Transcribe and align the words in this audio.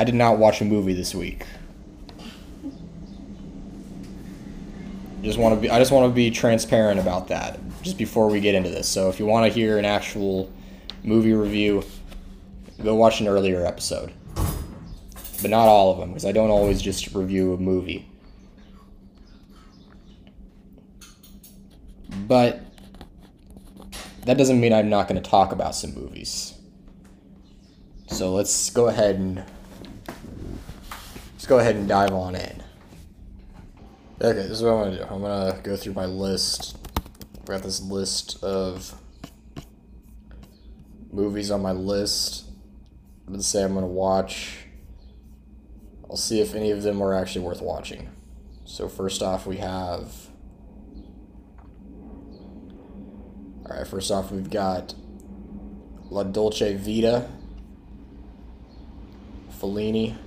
I 0.00 0.04
did 0.04 0.14
not 0.14 0.38
watch 0.38 0.62
a 0.62 0.64
movie 0.64 0.94
this 0.94 1.14
week. 1.14 1.44
Just 5.20 5.38
want 5.38 5.54
to 5.54 5.60
be 5.60 5.68
I 5.68 5.78
just 5.78 5.92
want 5.92 6.10
to 6.10 6.14
be 6.14 6.30
transparent 6.30 6.98
about 6.98 7.28
that 7.28 7.60
just 7.82 7.98
before 7.98 8.30
we 8.30 8.40
get 8.40 8.54
into 8.54 8.70
this. 8.70 8.88
So 8.88 9.10
if 9.10 9.20
you 9.20 9.26
want 9.26 9.44
to 9.44 9.52
hear 9.52 9.76
an 9.76 9.84
actual 9.84 10.50
movie 11.04 11.34
review, 11.34 11.84
go 12.82 12.94
watch 12.94 13.20
an 13.20 13.28
earlier 13.28 13.66
episode. 13.66 14.10
But 15.42 15.50
not 15.50 15.68
all 15.68 15.92
of 15.92 15.98
them 15.98 16.08
because 16.08 16.24
I 16.24 16.32
don't 16.32 16.48
always 16.48 16.80
just 16.80 17.14
review 17.14 17.52
a 17.52 17.58
movie. 17.58 18.08
But 22.26 22.62
that 24.24 24.38
doesn't 24.38 24.58
mean 24.58 24.72
I'm 24.72 24.88
not 24.88 25.08
going 25.08 25.22
to 25.22 25.30
talk 25.30 25.52
about 25.52 25.74
some 25.74 25.94
movies. 25.94 26.54
So 28.06 28.32
let's 28.32 28.70
go 28.70 28.86
ahead 28.86 29.16
and 29.16 29.44
let's 31.40 31.48
go 31.48 31.58
ahead 31.58 31.74
and 31.74 31.88
dive 31.88 32.12
on 32.12 32.34
in. 32.34 32.62
Okay, 34.20 34.42
this 34.42 34.50
is 34.50 34.62
what 34.62 34.72
I'm 34.72 34.84
gonna 34.84 34.96
do. 34.98 35.02
I'm 35.04 35.22
gonna 35.22 35.58
go 35.62 35.74
through 35.74 35.94
my 35.94 36.04
list. 36.04 36.76
I've 37.38 37.46
got 37.46 37.62
this 37.62 37.80
list 37.80 38.44
of 38.44 38.94
movies 41.10 41.50
on 41.50 41.62
my 41.62 41.72
list. 41.72 42.44
I'm 43.26 43.32
gonna 43.32 43.42
say 43.42 43.64
I'm 43.64 43.72
gonna 43.72 43.86
watch. 43.86 44.66
I'll 46.10 46.18
see 46.18 46.42
if 46.42 46.54
any 46.54 46.72
of 46.72 46.82
them 46.82 47.00
are 47.00 47.14
actually 47.14 47.46
worth 47.46 47.62
watching. 47.62 48.10
So 48.66 48.86
first 48.86 49.22
off, 49.22 49.46
we 49.46 49.56
have. 49.56 50.12
All 53.64 53.78
right, 53.78 53.86
first 53.86 54.10
off, 54.10 54.30
we've 54.30 54.50
got 54.50 54.92
La 56.10 56.22
Dolce 56.22 56.76
Vita. 56.76 57.30
Fellini. 59.58 60.18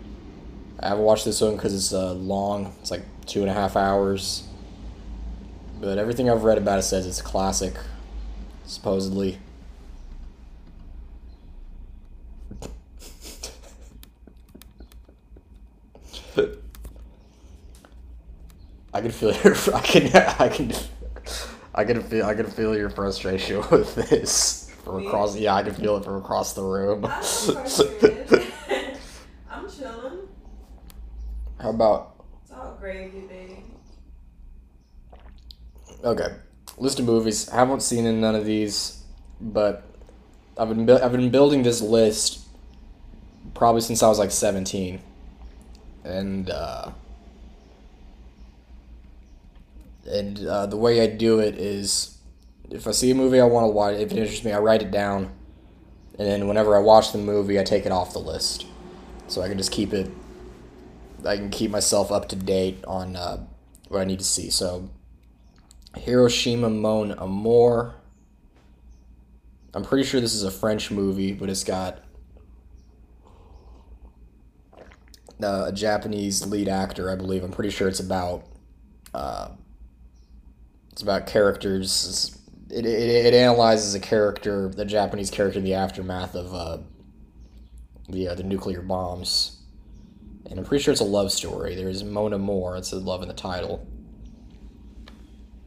I 0.80 0.90
haven't 0.90 1.04
watched 1.04 1.26
this 1.26 1.40
one 1.41 1.55
because 1.55 1.73
it's 1.73 1.94
uh, 1.94 2.13
long. 2.13 2.73
It's 2.82 2.91
like 2.91 3.04
two 3.26 3.41
and 3.41 3.50
a 3.50 3.54
half 3.54 3.76
hours. 3.76 4.43
But 5.80 5.98
everything 5.98 6.30
I've 6.30 6.43
read 6.43 6.57
about 6.57 6.80
it 6.80 6.84
says 6.84 7.05
it's 7.05 7.20
a 7.20 7.24
classic, 7.24 7.74
supposedly. 8.65 9.40
I 18.93 19.02
can 19.02 19.12
feel 19.12 19.34
your. 19.43 19.55
I 19.74 19.80
can. 19.82 20.15
I 20.40 20.49
can. 20.49 20.71
I 21.74 21.84
can 21.84 22.04
feel. 22.04 22.26
I 22.26 22.35
can 22.35 22.46
feel 22.46 22.77
your 22.77 22.90
frustration 22.90 23.63
with 23.71 23.96
this 23.96 24.70
from 24.84 25.05
across. 25.05 25.35
Yeah, 25.35 25.55
I 25.55 25.63
can 25.63 25.74
feel 25.74 25.98
it 25.98 26.05
from 26.05 26.15
across 26.15 26.54
the 26.54 26.63
room. 26.63 27.05
I'm 27.05 27.12
not 27.12 27.26
frustrated. 27.26 28.48
I'm 29.49 29.70
chilling. 29.70 30.20
How 31.63 31.69
about 31.69 32.15
It's 32.43 32.51
all 32.51 32.75
gravy, 32.77 33.21
baby. 33.21 33.63
Okay, 36.03 36.27
list 36.77 36.99
of 36.99 37.05
movies. 37.05 37.47
I 37.49 37.55
haven't 37.55 37.81
seen 37.81 38.05
in 38.05 38.19
none 38.19 38.35
of 38.35 38.43
these, 38.43 39.01
but 39.39 39.85
I've 40.57 40.67
been 40.67 40.85
bu- 40.85 40.99
I've 41.01 41.13
been 41.13 41.29
building 41.29 41.63
this 41.63 41.79
list 41.79 42.41
probably 43.53 43.79
since 43.79 44.03
I 44.03 44.09
was 44.09 44.19
like 44.19 44.31
seventeen, 44.31 44.99
and 46.03 46.49
uh, 46.49 46.91
and 50.05 50.45
uh, 50.45 50.65
the 50.65 50.75
way 50.75 50.99
I 50.99 51.07
do 51.07 51.39
it 51.39 51.57
is 51.57 52.17
if 52.71 52.87
I 52.87 52.91
see 52.91 53.09
a 53.11 53.15
movie 53.15 53.39
I 53.39 53.45
want 53.45 53.63
to 53.63 53.69
watch, 53.69 53.95
if 53.95 54.11
it 54.11 54.17
interests 54.17 54.43
me, 54.43 54.51
I 54.51 54.59
write 54.59 54.81
it 54.81 54.91
down, 54.91 55.31
and 56.19 56.27
then 56.27 56.45
whenever 56.49 56.75
I 56.75 56.79
watch 56.79 57.13
the 57.13 57.19
movie, 57.19 57.57
I 57.57 57.63
take 57.63 57.85
it 57.85 57.93
off 57.93 58.11
the 58.11 58.19
list, 58.19 58.65
so 59.29 59.41
I 59.41 59.47
can 59.47 59.57
just 59.57 59.71
keep 59.71 59.93
it. 59.93 60.11
I 61.26 61.38
can 61.38 61.49
keep 61.49 61.71
myself 61.71 62.12
up 62.12 62.29
to 62.29 62.35
date 62.35 62.84
on 62.85 63.16
uh, 63.16 63.46
what 63.88 64.02
I 64.02 64.06
need 64.06 64.19
to 64.19 64.25
see. 64.25 64.50
So. 64.50 64.90
Hiroshima 65.96 66.69
Mon 66.69 67.12
Amour. 67.12 67.96
I'm 69.74 69.84
pretty 69.84 70.08
sure 70.08 70.22
this 70.22 70.34
is 70.34 70.44
a 70.44 70.52
French 70.52 70.92
movie, 70.92 71.34
but 71.34 71.50
it's 71.50 71.64
got 71.64 72.03
uh, 75.42 75.66
a 75.68 75.72
Japanese 75.72 76.46
lead 76.46 76.68
actor, 76.68 77.09
I 77.09 77.16
believe. 77.16 77.44
I'm 77.44 77.52
pretty 77.52 77.72
sure 77.72 77.88
it's 77.88 78.00
about 78.00 78.46
uh, 79.14 79.50
it's 80.92 81.02
about 81.02 81.28
characters. 81.28 82.40
It, 82.70 82.86
it, 82.86 83.26
it 83.28 83.34
analyzes 83.34 83.94
a 83.94 84.00
character, 84.00 84.70
the 84.70 84.86
Japanese 84.86 85.30
character, 85.30 85.59
in 85.59 85.66
the 85.66 85.76
aftermath 85.76 86.36
of 86.36 86.53
uh, 86.53 86.78
the 88.09 88.30
uh, 88.30 88.36
the 88.36 88.44
nuclear 88.44 88.81
bombs, 88.81 89.62
and 90.50 90.59
I'm 90.59 90.66
pretty 90.66 90.84
sure 90.84 90.92
it's 90.92 91.02
a 91.02 91.06
love 91.06 91.31
story. 91.31 91.76
There's 91.76 92.04
Mon 92.04 92.34
Amour. 92.34 92.78
It 92.78 92.86
says 92.86 93.04
love 93.04 93.22
in 93.22 93.28
the 93.28 93.34
title. 93.34 93.88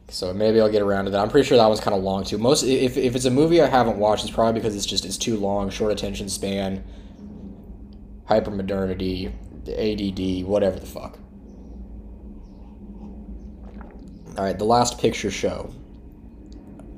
So 0.09 0.33
maybe 0.33 0.61
I'll 0.61 0.71
get 0.71 0.81
around 0.81 1.05
to 1.05 1.11
that. 1.11 1.19
I'm 1.19 1.29
pretty 1.29 1.47
sure 1.47 1.57
that 1.57 1.67
one's 1.67 1.81
kind 1.81 1.95
of 1.95 2.03
long 2.03 2.23
too. 2.23 2.37
Most 2.37 2.63
if, 2.63 2.95
if 2.95 3.15
it's 3.15 3.25
a 3.25 3.31
movie 3.31 3.61
I 3.61 3.67
haven't 3.67 3.97
watched, 3.97 4.23
it's 4.23 4.33
probably 4.33 4.59
because 4.59 4.75
it's 4.75 4.85
just 4.85 5.03
it's 5.03 5.17
too 5.17 5.37
long, 5.37 5.69
short 5.69 5.91
attention 5.91 6.29
span, 6.29 6.83
hypermodernity, 8.29 9.33
ADD, 9.67 10.47
whatever 10.47 10.79
the 10.79 10.85
fuck. 10.85 11.19
All 14.37 14.43
right, 14.43 14.57
the 14.57 14.65
last 14.65 14.99
picture 14.99 15.31
show. 15.31 15.73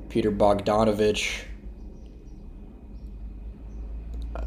Peter 0.08 0.30
Bogdanovich. 0.30 1.44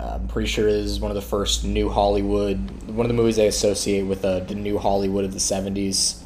I'm 0.03 0.27
pretty 0.27 0.47
sure 0.47 0.67
is 0.67 0.99
one 0.99 1.11
of 1.11 1.15
the 1.15 1.21
first 1.21 1.63
new 1.63 1.89
Hollywood, 1.89 2.57
one 2.87 3.05
of 3.05 3.07
the 3.07 3.13
movies 3.13 3.37
they 3.37 3.47
associate 3.47 4.03
with 4.03 4.25
uh, 4.25 4.41
the 4.41 4.55
new 4.55 4.77
Hollywood 4.77 5.23
of 5.23 5.33
the 5.33 5.39
'70s. 5.39 6.21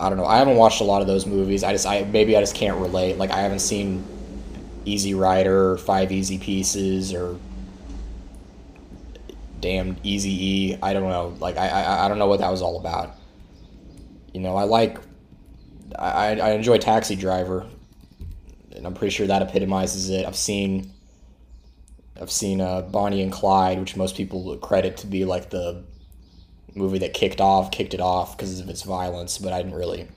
I 0.00 0.08
don't 0.08 0.18
know. 0.18 0.26
I 0.26 0.38
haven't 0.38 0.56
watched 0.56 0.80
a 0.80 0.84
lot 0.84 1.00
of 1.00 1.06
those 1.06 1.24
movies. 1.24 1.62
I 1.62 1.72
just 1.72 1.86
I 1.86 2.02
maybe 2.04 2.36
I 2.36 2.40
just 2.40 2.56
can't 2.56 2.78
relate. 2.78 3.18
Like 3.18 3.30
I 3.30 3.38
haven't 3.38 3.60
seen 3.60 4.04
Easy 4.84 5.14
Rider 5.14 5.72
or 5.72 5.78
Five 5.78 6.10
Easy 6.10 6.38
Pieces 6.38 7.14
or 7.14 7.38
damn 9.60 9.96
Easy 10.02 10.30
E. 10.72 10.78
I 10.82 10.92
don't 10.92 11.08
know. 11.08 11.36
Like 11.38 11.56
I, 11.56 11.68
I 11.68 12.04
I 12.06 12.08
don't 12.08 12.18
know 12.18 12.26
what 12.26 12.40
that 12.40 12.50
was 12.50 12.62
all 12.62 12.80
about. 12.80 13.14
You 14.34 14.40
know, 14.40 14.56
I 14.56 14.64
like 14.64 14.98
I 15.96 16.40
I 16.40 16.50
enjoy 16.50 16.78
Taxi 16.78 17.14
Driver, 17.14 17.66
and 18.74 18.86
I'm 18.86 18.94
pretty 18.94 19.14
sure 19.14 19.28
that 19.28 19.40
epitomizes 19.40 20.10
it. 20.10 20.26
I've 20.26 20.36
seen 20.36 20.92
I've 22.20 22.30
seen 22.30 22.60
uh, 22.60 22.82
Bonnie 22.82 23.22
and 23.22 23.32
Clyde, 23.32 23.80
which 23.80 23.96
most 23.96 24.16
people 24.16 24.56
credit 24.58 24.96
to 24.98 25.06
be 25.06 25.24
like 25.24 25.50
the 25.50 25.84
movie 26.74 26.98
that 26.98 27.12
kicked 27.12 27.40
off 27.40 27.70
kicked 27.70 27.94
it 27.94 28.00
off 28.00 28.36
because 28.36 28.60
of 28.60 28.68
its 28.68 28.82
violence, 28.82 29.38
but 29.38 29.52
I 29.52 29.62
didn't 29.62 29.74
really. 29.74 30.08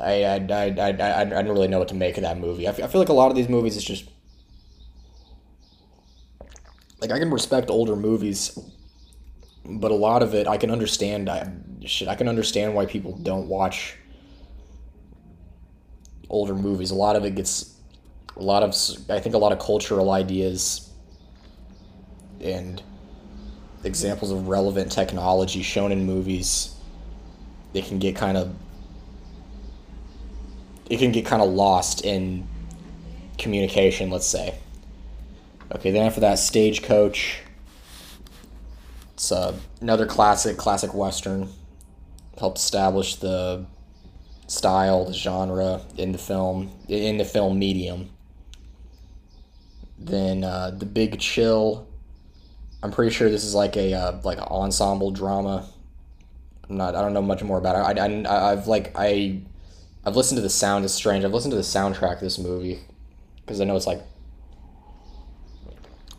I 0.00 0.24
I, 0.24 0.34
I, 0.50 0.64
I, 0.78 0.90
I, 0.90 1.20
I 1.20 1.24
didn't 1.24 1.52
really 1.52 1.68
know 1.68 1.78
what 1.78 1.88
to 1.88 1.94
make 1.94 2.16
of 2.16 2.22
that 2.22 2.38
movie. 2.38 2.68
I 2.68 2.72
feel, 2.72 2.84
I 2.84 2.88
feel 2.88 3.00
like 3.00 3.08
a 3.08 3.14
lot 3.14 3.30
of 3.30 3.36
these 3.36 3.48
movies 3.48 3.76
is 3.76 3.84
just 3.84 4.08
like 7.00 7.10
I 7.10 7.18
can 7.18 7.30
respect 7.30 7.70
older 7.70 7.96
movies, 7.96 8.58
but 9.64 9.90
a 9.90 9.96
lot 9.96 10.22
of 10.22 10.34
it 10.34 10.46
I 10.46 10.56
can 10.56 10.70
understand. 10.70 11.28
I 11.28 11.52
shit 11.84 12.08
I 12.08 12.14
can 12.14 12.28
understand 12.28 12.74
why 12.74 12.86
people 12.86 13.16
don't 13.18 13.48
watch 13.48 13.96
older 16.30 16.54
movies. 16.54 16.90
A 16.90 16.94
lot 16.94 17.16
of 17.16 17.24
it 17.24 17.34
gets 17.34 17.73
a 18.36 18.42
lot 18.42 18.62
of 18.62 18.74
I 19.10 19.20
think 19.20 19.34
a 19.34 19.38
lot 19.38 19.52
of 19.52 19.58
cultural 19.58 20.10
ideas 20.10 20.90
and 22.40 22.82
examples 23.84 24.30
of 24.32 24.48
relevant 24.48 24.90
technology 24.90 25.62
shown 25.62 25.92
in 25.92 26.04
movies 26.04 26.74
they 27.72 27.82
can 27.82 27.98
get 27.98 28.16
kind 28.16 28.36
of 28.36 28.54
it 30.90 30.98
can 30.98 31.12
get 31.12 31.24
kind 31.26 31.42
of 31.42 31.48
lost 31.48 32.04
in 32.04 32.46
communication 33.38 34.10
let's 34.10 34.26
say. 34.26 34.54
Okay 35.74 35.90
then 35.90 36.06
after 36.06 36.20
that 36.20 36.38
stagecoach. 36.38 37.40
It's 39.14 39.30
uh, 39.30 39.54
another 39.80 40.06
classic 40.06 40.56
classic 40.56 40.92
western. 40.92 41.48
Helped 42.36 42.58
establish 42.58 43.14
the 43.16 43.64
style 44.48 45.04
the 45.04 45.14
genre 45.14 45.80
in 45.96 46.12
the 46.12 46.18
film 46.18 46.70
in 46.88 47.16
the 47.16 47.24
film 47.24 47.58
medium 47.58 48.10
then 50.06 50.44
uh, 50.44 50.70
the 50.70 50.86
big 50.86 51.18
chill 51.18 51.88
I'm 52.84 52.92
pretty 52.92 53.14
sure 53.14 53.30
this 53.30 53.44
is 53.44 53.54
like 53.54 53.78
a 53.78 53.94
uh, 53.94 54.20
like 54.24 54.36
an 54.36 54.44
ensemble 54.44 55.10
drama. 55.10 55.66
I'm 56.68 56.76
not. 56.76 56.94
I 56.94 57.00
don't 57.00 57.14
know 57.14 57.22
much 57.22 57.42
more 57.42 57.56
about 57.56 57.76
it. 57.76 57.98
I, 57.98 58.04
I 58.04 58.52
I've 58.52 58.66
like 58.66 58.92
I 58.94 59.40
I've 60.04 60.16
listened 60.16 60.36
to 60.36 60.42
the 60.42 60.50
sound. 60.50 60.84
It's 60.84 60.92
strange. 60.92 61.24
I've 61.24 61.32
listened 61.32 61.52
to 61.52 61.56
the 61.56 61.62
soundtrack 61.62 62.16
of 62.16 62.20
this 62.20 62.38
movie 62.38 62.80
because 63.40 63.62
I 63.62 63.64
know 63.64 63.74
it's 63.74 63.86
like. 63.86 64.02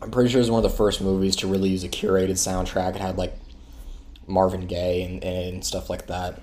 I'm 0.02 0.10
pretty 0.10 0.28
sure 0.28 0.40
it's 0.40 0.50
one 0.50 0.62
of 0.62 0.68
the 0.68 0.76
first 0.76 1.00
movies 1.00 1.36
to 1.36 1.46
really 1.46 1.68
use 1.68 1.84
a 1.84 1.88
curated 1.88 2.32
soundtrack. 2.32 2.96
It 2.96 3.00
had 3.00 3.16
like 3.16 3.38
Marvin 4.26 4.66
Gaye 4.66 5.02
and, 5.02 5.22
and 5.22 5.64
stuff 5.64 5.88
like 5.88 6.08
that. 6.08 6.42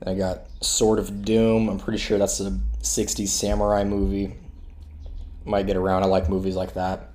Then 0.00 0.14
I 0.14 0.16
got 0.16 0.46
Sword 0.62 0.98
of 0.98 1.26
Doom. 1.26 1.68
I'm 1.68 1.78
pretty 1.78 1.98
sure 1.98 2.16
that's 2.16 2.40
a 2.40 2.58
60s 2.80 3.28
samurai 3.28 3.84
movie. 3.84 4.34
Might 5.48 5.66
get 5.66 5.76
around. 5.76 6.02
I 6.02 6.06
like 6.06 6.28
movies 6.28 6.56
like 6.56 6.74
that. 6.74 7.08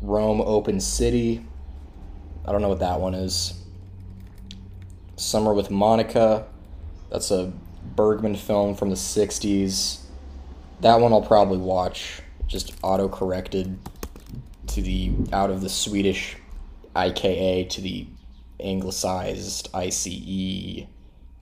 Rome 0.00 0.40
Open 0.40 0.80
City. 0.80 1.44
I 2.46 2.52
don't 2.52 2.62
know 2.62 2.70
what 2.70 2.78
that 2.78 2.98
one 3.00 3.12
is. 3.12 3.52
Summer 5.16 5.52
with 5.52 5.70
Monica. 5.70 6.46
That's 7.10 7.30
a 7.30 7.52
Bergman 7.94 8.34
film 8.34 8.74
from 8.74 8.88
the 8.88 8.96
60s. 8.96 10.04
That 10.80 10.98
one 10.98 11.12
I'll 11.12 11.20
probably 11.20 11.58
watch. 11.58 12.22
Just 12.46 12.72
auto 12.82 13.10
corrected 13.10 13.78
to 14.68 14.80
the 14.80 15.12
out 15.34 15.50
of 15.50 15.60
the 15.60 15.68
Swedish 15.68 16.38
IKA 16.96 17.64
to 17.68 17.80
the 17.82 18.06
anglicized 18.58 19.68
ICE. 19.74 20.86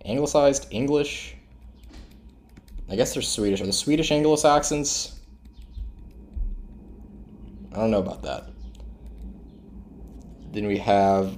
Anglicized 0.05 0.67
English? 0.73 1.37
I 2.91 2.97
guess 2.97 3.15
they're 3.15 3.23
Swedish. 3.23 3.61
Are 3.61 3.67
the 3.67 3.73
Swedish 3.73 4.11
Anglo 4.11 4.35
Saxons? 4.35 5.21
I 7.75 7.79
don't 7.79 7.91
know 7.91 7.99
about 7.99 8.23
that. 8.23 8.45
Then 10.53 10.67
we 10.67 10.79
have 10.79 11.37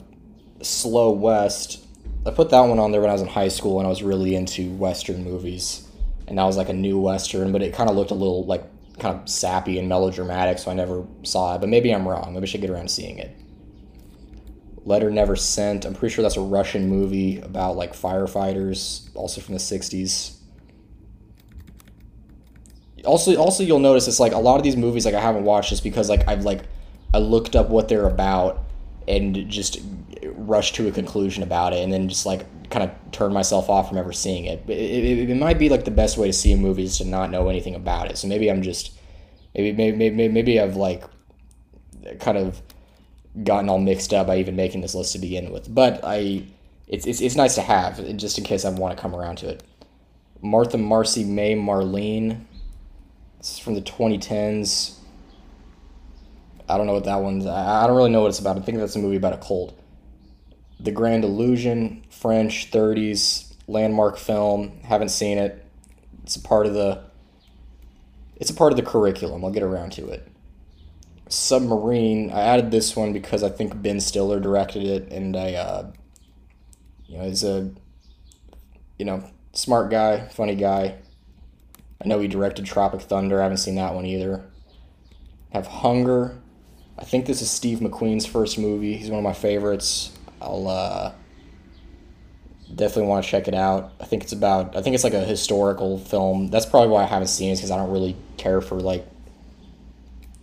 Slow 0.61 1.11
West. 1.11 1.85
I 2.27 2.31
put 2.31 2.51
that 2.51 2.61
one 2.61 2.79
on 2.79 2.93
there 2.93 3.01
when 3.01 3.09
I 3.09 3.15
was 3.15 3.23
in 3.23 3.29
high 3.29 3.49
school 3.49 3.79
and 3.79 3.87
I 3.87 3.91
was 3.91 4.03
really 4.03 4.35
into 4.35 4.71
Western 4.75 5.25
movies. 5.25 5.89
And 6.27 6.39
that 6.39 6.45
was 6.45 6.57
like 6.57 6.69
a 6.69 6.75
new 6.75 6.99
Western, 6.99 7.53
but 7.53 7.63
it 7.63 7.73
kind 7.73 7.89
of 7.89 7.97
looked 7.97 8.11
a 8.11 8.15
little 8.15 8.45
like 8.45 8.65
kind 8.99 9.19
of 9.19 9.29
sappy 9.29 9.79
and 9.79 9.89
melodramatic, 9.89 10.59
so 10.59 10.71
I 10.71 10.75
never 10.75 11.07
saw 11.23 11.55
it. 11.55 11.61
But 11.61 11.69
maybe 11.69 11.95
I'm 11.95 12.07
wrong. 12.07 12.35
Maybe 12.35 12.45
I 12.45 12.47
should 12.47 12.61
get 12.61 12.71
around 12.71 12.89
to 12.89 12.93
seeing 12.93 13.19
it. 13.19 13.35
Letter 14.85 15.11
Never 15.11 15.37
Sent. 15.37 15.85
I'm 15.85 15.95
pretty 15.95 16.15
sure 16.15 16.23
that's 16.23 16.37
a 16.37 16.41
Russian 16.41 16.89
movie 16.89 17.41
about 17.41 17.77
like 17.77 17.93
firefighters, 17.93 19.09
also 19.15 19.41
from 19.41 19.55
the 19.55 19.61
60s. 19.61 20.36
Also, 23.07 23.37
also 23.37 23.63
you'll 23.63 23.79
notice 23.79 24.09
it's 24.09 24.21
like 24.21 24.33
a 24.33 24.39
lot 24.39 24.57
of 24.57 24.63
these 24.63 24.77
movies 24.77 25.05
like 25.05 25.15
I 25.15 25.21
haven't 25.21 25.45
watched 25.45 25.71
just 25.71 25.83
because 25.83 26.09
like 26.09 26.27
I've 26.29 26.45
like 26.45 26.65
I 27.15 27.19
looked 27.19 27.57
up 27.57 27.69
what 27.69 27.89
they're 27.89 28.07
about 28.07 28.65
and 29.09 29.49
just 29.49 29.79
rushed 30.25 30.75
to 30.77 30.89
a 30.89 30.93
conclusion 30.93 31.43
about 31.43 31.73
it 31.73 31.83
and 31.83 31.93
then 31.93 32.09
just 32.09 32.27
like 32.27 32.45
kind 32.71 32.85
of 32.85 32.91
turn 33.13 33.33
myself 33.33 33.71
off 33.71 33.89
from 33.89 33.99
ever 33.99 34.13
seeing 34.13 34.47
it. 34.47 34.63
It, 34.69 34.79
it. 34.79 35.31
it 35.31 35.37
might 35.37 35.59
be 35.59 35.69
like 35.69 35.85
the 35.85 35.91
best 35.91 36.19
way 36.19 36.27
to 36.27 36.33
see 36.33 36.53
a 36.53 36.57
movie 36.57 36.85
is 36.85 36.99
to 36.99 37.05
not 37.05 37.31
know 37.31 37.49
anything 37.49 37.75
about 37.75 38.11
it. 38.11 38.19
So 38.19 38.29
maybe 38.29 38.51
I'm 38.51 38.63
just 38.63 38.99
maybe 39.55 39.73
maybe 39.73 40.11
maybe, 40.11 40.33
maybe 40.33 40.61
I've 40.61 40.77
like 40.77 41.05
kind 42.21 42.39
of 42.39 42.61
gotten 43.45 43.69
all 43.69 43.79
mixed 43.79 44.13
up 44.13 44.27
by 44.27 44.39
even 44.39 44.57
making 44.57 44.81
this 44.81 44.95
list 44.95 45.13
to 45.13 45.19
begin 45.19 45.53
with. 45.53 45.73
But 45.73 46.01
I 46.03 46.45
it's 46.89 47.07
it's, 47.07 47.21
it's 47.21 47.37
nice 47.37 47.55
to 47.57 47.63
have 47.63 48.17
just 48.17 48.39
in 48.39 48.45
case 48.45 48.65
I 48.65 48.71
want 48.71 48.97
to 48.97 49.01
come 49.01 49.15
around 49.15 49.37
to 49.39 49.49
it. 49.49 49.63
Martha 50.43 50.79
Marcy 50.79 51.25
May 51.25 51.55
Marlene. 51.55 52.45
Is 53.47 53.61
from 53.61 53.75
the 53.75 53.81
2010s. 53.81 54.97
I 56.69 56.77
don't 56.77 56.89
know 56.89 56.95
what 56.95 57.05
that 57.05 57.23
one's. 57.23 57.47
I 57.47 57.87
don't 57.87 57.97
really 57.97 58.11
know 58.11 58.23
what 58.23 58.29
it's 58.29 58.41
about. 58.41 58.59
I 58.59 58.61
think 58.61 58.79
that's 58.79 58.97
a 58.97 58.99
movie 58.99 59.17
about 59.17 59.35
a 59.35 59.39
cult. 59.39 59.79
The 60.81 60.91
Grand 60.91 61.23
Illusion, 61.23 62.03
French, 62.11 62.73
30s, 62.73 63.55
landmark 63.69 64.17
film. 64.17 64.81
Haven't 64.83 65.11
seen 65.11 65.39
it. 65.39 65.65
It's 66.25 66.35
a 66.35 66.41
part 66.41 66.67
of 66.67 66.75
the. 66.75 67.05
It's 68.35 68.51
a 68.51 68.55
part 68.55 68.73
of 68.73 68.77
the 68.77 68.83
curriculum. 68.83 69.45
I'll 69.45 69.53
get 69.53 69.63
around 69.63 69.93
to 69.93 70.09
it. 70.09 70.27
Submarine. 71.29 72.33
I 72.33 72.41
added 72.41 72.73
this 72.73 72.97
one 72.97 73.13
because 73.13 73.45
I 73.45 73.49
think 73.49 73.81
Ben 73.81 74.01
Stiller 74.01 74.41
directed 74.41 74.83
it, 74.83 75.13
and 75.13 75.37
I, 75.37 75.55
uh, 75.55 75.93
you 77.07 77.17
know, 77.17 77.25
he's 77.25 77.45
a, 77.45 77.71
you 78.99 79.05
know, 79.05 79.23
smart 79.53 79.93
guy, 79.93 80.27
funny 80.31 80.57
guy. 80.57 80.97
I 82.03 82.09
know 82.09 82.19
he 82.21 82.29
directed 82.29 82.67
Tropic 82.67 83.01
Thunder. 83.03 83.41
I 83.41 83.45
haven't 83.45 83.59
seen 83.59 83.77
that 83.77 83.95
one 83.95 84.07
either. 84.07 84.45
Have 85.51 85.67
Hunger. 85.67 86.39
I 86.99 87.05
think 87.05 87.27
this 87.27 87.43
is 87.43 87.51
Steve 87.51 87.79
McQueen's 87.79 88.27
first 88.27 88.59
movie. 88.59 88.97
He's 88.97 89.11
one 89.11 89.19
of 89.19 89.25
my 89.25 89.33
favorites. 89.33 90.13
I'll 90.41 90.69
uh, 90.69 91.13
definitely 92.75 93.09
want 93.09 93.25
to 93.25 93.31
check 93.31 93.49
it 93.49 93.55
out. 93.55 93.93
I 94.01 94.05
think 94.05 94.23
it's 94.23 94.33
about. 94.33 94.77
I 94.77 94.83
think 94.83 94.95
it's 94.95 95.05
like 95.05 95.15
a 95.15 95.25
historical 95.25 95.99
film. 95.99 96.49
That's 96.49 96.67
probably 96.67 96.89
why 96.89 97.03
I 97.03 97.07
haven't 97.07 97.29
seen 97.29 97.53
it 97.53 97.57
because 97.57 97.71
I 97.71 97.77
don't 97.77 97.91
really 97.91 98.17
care 98.37 98.61
for 98.61 98.81
like 98.81 99.07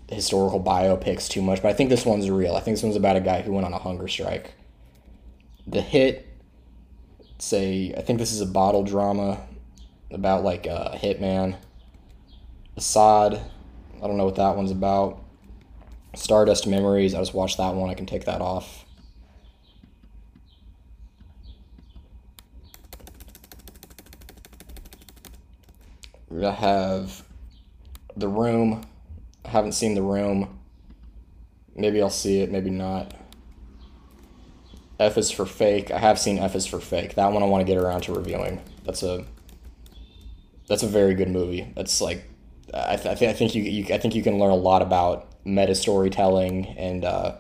historical 0.10 0.62
biopics 0.62 1.28
too 1.28 1.42
much. 1.42 1.62
But 1.62 1.70
I 1.70 1.74
think 1.74 1.90
this 1.90 2.06
one's 2.06 2.30
real. 2.30 2.56
I 2.56 2.60
think 2.60 2.78
this 2.78 2.84
one's 2.84 2.96
about 2.96 3.16
a 3.16 3.22
guy 3.22 3.42
who 3.42 3.54
went 3.54 3.66
on 3.66 3.74
a 3.74 3.80
hunger 3.80 4.08
strike. 4.08 4.54
The 5.68 5.82
hit. 5.82 6.30
Say, 7.40 7.94
I 7.98 8.02
think 8.02 8.20
this 8.20 8.32
is 8.32 8.40
a 8.40 8.46
bottle 8.46 8.84
drama 8.84 9.42
about 10.14 10.44
like 10.44 10.66
a 10.66 10.98
hitman. 11.02 11.58
Assad. 12.78 13.42
I 14.02 14.08
don't 14.08 14.18
know 14.18 14.26
what 14.26 14.36
that 14.36 14.56
one's 14.56 14.72
about. 14.72 15.22
Stardust 16.16 16.68
Memories. 16.68 17.14
I 17.16 17.20
just 17.20 17.34
watched 17.34 17.58
that 17.58 17.74
one. 17.76 17.90
I 17.90 17.94
can 17.94 18.06
take 18.06 18.26
that 18.26 18.42
off. 18.42 18.86
I 26.42 26.52
have 26.52 27.24
The 28.18 28.28
Room. 28.28 28.84
I 29.46 29.50
haven't 29.50 29.74
seen 29.74 29.94
The 29.96 30.02
Room. 30.02 30.60
Maybe 31.76 32.02
I'll 32.02 32.10
see 32.10 32.42
it, 32.42 32.52
maybe 32.52 32.70
not. 32.70 33.14
F 35.00 35.18
is 35.18 35.32
for 35.32 35.46
Fake. 35.46 35.92
I 35.92 36.00
have 36.00 36.20
seen 36.20 36.40
F 36.40 36.56
is 36.56 36.66
for 36.66 36.80
Fake. 36.80 37.16
That 37.16 37.32
one 37.32 37.44
I 37.44 37.46
want 37.46 37.66
to 37.66 37.72
get 37.72 37.82
around 37.82 38.02
to 38.02 38.14
reviewing. 38.14 38.62
That's 38.86 39.04
a 39.04 39.26
that's 40.74 40.82
a 40.82 40.88
very 40.88 41.14
good 41.14 41.30
movie. 41.30 41.72
That's 41.76 42.02
like 42.02 42.28
I, 42.74 42.96
th- 42.96 43.22
I, 43.22 43.30
I 43.30 43.34
think 43.34 43.54
you, 43.54 43.62
you 43.62 43.94
I 43.94 44.00
think 44.00 44.16
you 44.16 44.24
can 44.24 44.40
learn 44.40 44.50
a 44.50 44.56
lot 44.56 44.82
about 44.82 45.28
meta 45.46 45.76
storytelling 45.76 46.66
and 46.66 47.06
uh, 47.06 47.36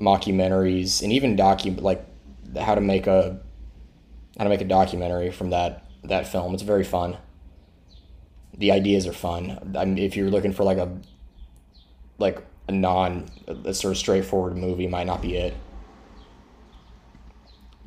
mockumentaries 0.00 1.00
and 1.00 1.12
even 1.12 1.36
docu 1.36 1.80
like 1.80 2.04
how 2.58 2.74
to 2.74 2.80
make 2.80 3.06
a 3.06 3.38
how 4.36 4.44
to 4.44 4.50
make 4.50 4.60
a 4.60 4.64
documentary 4.64 5.30
from 5.30 5.50
that 5.50 5.88
that 6.02 6.26
film. 6.26 6.54
It's 6.54 6.64
very 6.64 6.82
fun. 6.82 7.16
The 8.56 8.72
ideas 8.72 9.06
are 9.06 9.12
fun. 9.12 9.76
I 9.78 9.84
mean, 9.84 9.98
if 9.98 10.16
you're 10.16 10.28
looking 10.28 10.52
for 10.52 10.64
like 10.64 10.78
a 10.78 10.98
like 12.18 12.44
a 12.66 12.72
non 12.72 13.26
a 13.46 13.72
sort 13.72 13.92
of 13.92 13.98
straightforward 13.98 14.56
movie, 14.56 14.88
might 14.88 15.06
not 15.06 15.22
be 15.22 15.36
it. 15.36 15.54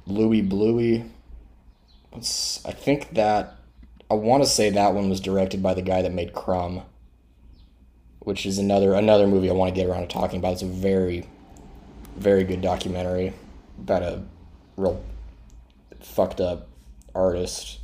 Louie 0.06 0.42
Bluie. 0.42 1.10
I 2.14 2.72
think 2.72 3.14
that 3.16 3.58
I 4.12 4.14
want 4.16 4.44
to 4.44 4.50
say 4.50 4.70
that 4.70 4.94
one 4.94 5.10
was 5.10 5.22
directed 5.22 5.64
by 5.64 5.74
the 5.74 5.82
guy 5.82 6.02
that 6.02 6.12
made 6.12 6.34
Crumb, 6.34 6.82
which 8.20 8.46
is 8.46 8.58
another 8.58 8.94
another 8.94 9.26
movie 9.26 9.50
I 9.50 9.54
want 9.54 9.74
to 9.74 9.82
get 9.82 9.90
around 9.90 10.02
to 10.02 10.08
talking 10.10 10.38
about. 10.38 10.52
It's 10.52 10.64
a 10.64 10.66
very, 10.66 11.30
very 12.18 12.44
good 12.44 12.60
documentary 12.60 13.32
about 13.80 14.04
a 14.04 14.22
real 14.76 15.02
fucked 16.02 16.42
up 16.42 16.68
artist. 17.16 17.80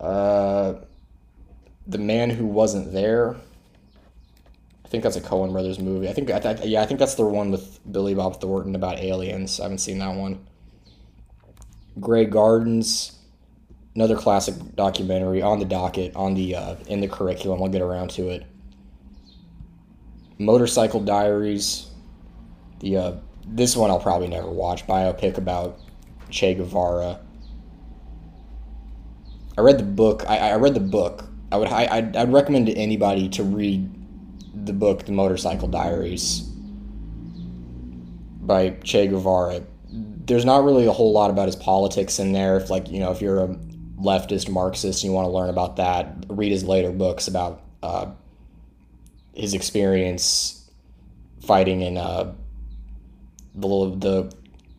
Uh, 0.00 0.74
the 1.86 1.98
man 1.98 2.30
who 2.30 2.44
wasn't 2.44 2.92
there. 2.92 3.36
I 4.84 4.88
think 4.88 5.04
that's 5.04 5.14
a 5.14 5.20
Coen 5.20 5.52
Brothers 5.52 5.78
movie. 5.78 6.08
I 6.08 6.12
think 6.12 6.32
I 6.32 6.40
th- 6.40 6.64
yeah, 6.64 6.82
I 6.82 6.86
think 6.86 6.98
that's 6.98 7.14
the 7.14 7.24
one 7.24 7.52
with 7.52 7.78
Billy 7.92 8.16
Bob 8.16 8.40
Thornton 8.40 8.74
about 8.74 8.98
aliens. 8.98 9.60
I 9.60 9.62
haven't 9.64 9.78
seen 9.78 10.00
that 10.00 10.16
one. 10.16 10.44
Grey 12.00 12.24
Gardens 12.24 13.20
another 13.94 14.16
classic 14.16 14.54
documentary 14.74 15.40
on 15.40 15.58
the 15.58 15.64
docket 15.64 16.14
on 16.16 16.34
the 16.34 16.56
uh, 16.56 16.76
in 16.88 17.00
the 17.00 17.08
curriculum. 17.08 17.62
I'll 17.62 17.68
get 17.68 17.82
around 17.82 18.10
to 18.12 18.28
it. 18.28 18.44
Motorcycle 20.38 21.00
Diaries. 21.00 21.90
The 22.80 22.96
uh, 22.96 23.12
this 23.46 23.76
one 23.76 23.90
I'll 23.90 24.00
probably 24.00 24.28
never 24.28 24.50
watch. 24.50 24.86
Biopic 24.86 25.38
about 25.38 25.78
Che 26.30 26.54
Guevara. 26.54 27.20
I 29.56 29.60
read 29.60 29.78
the 29.78 29.84
book. 29.84 30.24
I, 30.28 30.38
I 30.38 30.56
read 30.56 30.74
the 30.74 30.80
book. 30.80 31.24
I 31.52 31.56
would 31.56 31.68
I 31.68 31.86
I'd, 31.86 32.16
I'd 32.16 32.32
recommend 32.32 32.66
to 32.66 32.72
anybody 32.74 33.28
to 33.30 33.44
read 33.44 33.90
the 34.66 34.72
book, 34.72 35.04
The 35.04 35.12
Motorcycle 35.12 35.68
Diaries 35.68 36.40
by 38.40 38.70
Che 38.82 39.06
Guevara. 39.06 39.62
There's 39.90 40.44
not 40.44 40.64
really 40.64 40.86
a 40.86 40.92
whole 40.92 41.12
lot 41.12 41.30
about 41.30 41.46
his 41.46 41.56
politics 41.56 42.18
in 42.18 42.32
there. 42.32 42.56
If 42.56 42.70
like 42.70 42.90
you 42.90 42.98
know, 42.98 43.12
if 43.12 43.20
you're 43.20 43.44
a 43.44 43.56
leftist 43.98 44.48
Marxist 44.48 45.02
and 45.02 45.10
you 45.10 45.14
want 45.14 45.26
to 45.26 45.30
learn 45.30 45.50
about 45.50 45.76
that, 45.76 46.24
read 46.28 46.52
his 46.52 46.64
later 46.64 46.90
books 46.90 47.28
about 47.28 47.62
uh, 47.82 48.10
his 49.34 49.54
experience 49.54 50.70
fighting 51.42 51.82
in 51.82 51.96
uh, 51.96 52.32
the 53.54 53.68
the 53.96 54.34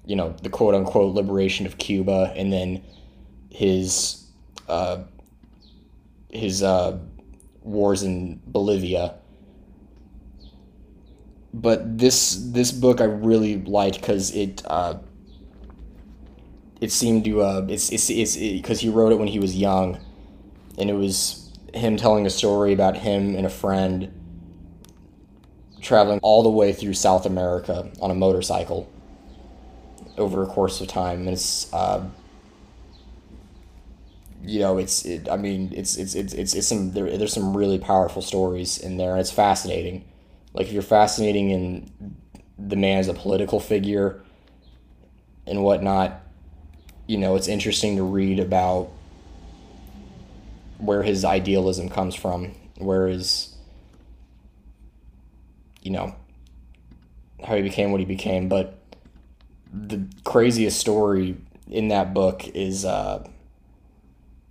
you 0.05 0.15
know 0.15 0.35
the 0.43 0.49
quote 0.49 0.75
unquote 0.75 1.15
liberation 1.15 1.65
of 1.65 1.77
Cuba, 1.77 2.33
and 2.35 2.51
then 2.51 2.83
his 3.49 4.25
uh, 4.67 5.03
his 6.31 6.63
uh, 6.63 6.97
wars 7.61 8.03
in 8.03 8.41
Bolivia. 8.45 9.15
But 11.53 11.97
this 11.97 12.35
this 12.51 12.71
book 12.71 12.99
I 12.99 13.05
really 13.05 13.61
liked 13.61 14.01
because 14.01 14.35
it 14.35 14.61
uh, 14.65 14.95
it 16.85 16.91
seemed 16.91 17.25
to 17.25 17.41
uh, 17.41 17.65
it's 17.67 17.91
it's 17.91 18.11
it's 18.11 18.37
because 18.37 18.79
he 18.79 18.89
wrote 18.89 19.11
it 19.11 19.17
when 19.17 19.27
he 19.27 19.39
was 19.39 19.55
young, 19.55 19.97
and 20.77 20.87
it 20.87 20.93
was 20.93 21.51
him 21.73 21.97
telling 21.97 22.27
a 22.27 22.29
story 22.29 22.73
about 22.73 22.95
him 22.95 23.35
and 23.35 23.43
a 23.43 23.49
friend 23.49 24.11
traveling 25.81 26.19
all 26.21 26.43
the 26.43 26.49
way 26.49 26.71
through 26.73 26.93
South 26.93 27.25
America 27.25 27.89
on 27.99 28.11
a 28.11 28.13
motorcycle 28.13 28.87
over 30.15 30.43
a 30.43 30.45
course 30.45 30.79
of 30.79 30.87
time, 30.87 31.21
and 31.21 31.29
it's. 31.29 31.73
Uh, 31.73 32.05
you 34.43 34.59
know, 34.59 34.77
it's 34.77 35.05
it, 35.05 35.27
I 35.27 35.37
mean, 35.37 35.73
it's 35.75 35.97
it's 35.97 36.13
it's 36.13 36.33
it's, 36.33 36.53
it's 36.53 36.67
some 36.67 36.91
there, 36.91 37.17
there's 37.17 37.33
some 37.33 37.57
really 37.57 37.79
powerful 37.79 38.21
stories 38.21 38.77
in 38.77 38.97
there, 38.97 39.13
and 39.13 39.19
it's 39.19 39.31
fascinating. 39.31 40.05
Like 40.53 40.67
if 40.67 40.73
you're 40.73 40.83
fascinating 40.83 41.49
in 41.49 42.15
the 42.59 42.75
man 42.75 42.99
as 42.99 43.07
a 43.07 43.15
political 43.15 43.59
figure 43.59 44.23
and 45.47 45.63
whatnot, 45.63 46.21
you 47.07 47.17
know, 47.17 47.35
it's 47.35 47.47
interesting 47.47 47.97
to 47.97 48.03
read 48.03 48.39
about 48.39 48.89
where 50.77 51.03
his 51.03 51.23
idealism 51.23 51.89
comes 51.89 52.15
from, 52.15 52.53
where 52.77 53.07
his, 53.07 53.55
you 55.81 55.91
know, 55.91 56.15
how 57.45 57.55
he 57.55 57.61
became 57.61 57.91
what 57.91 57.99
he 57.99 58.05
became. 58.05 58.49
But 58.49 58.79
the 59.71 60.07
craziest 60.23 60.79
story 60.79 61.37
in 61.67 61.89
that 61.89 62.13
book 62.13 62.47
is. 62.49 62.85
Uh, 62.85 63.27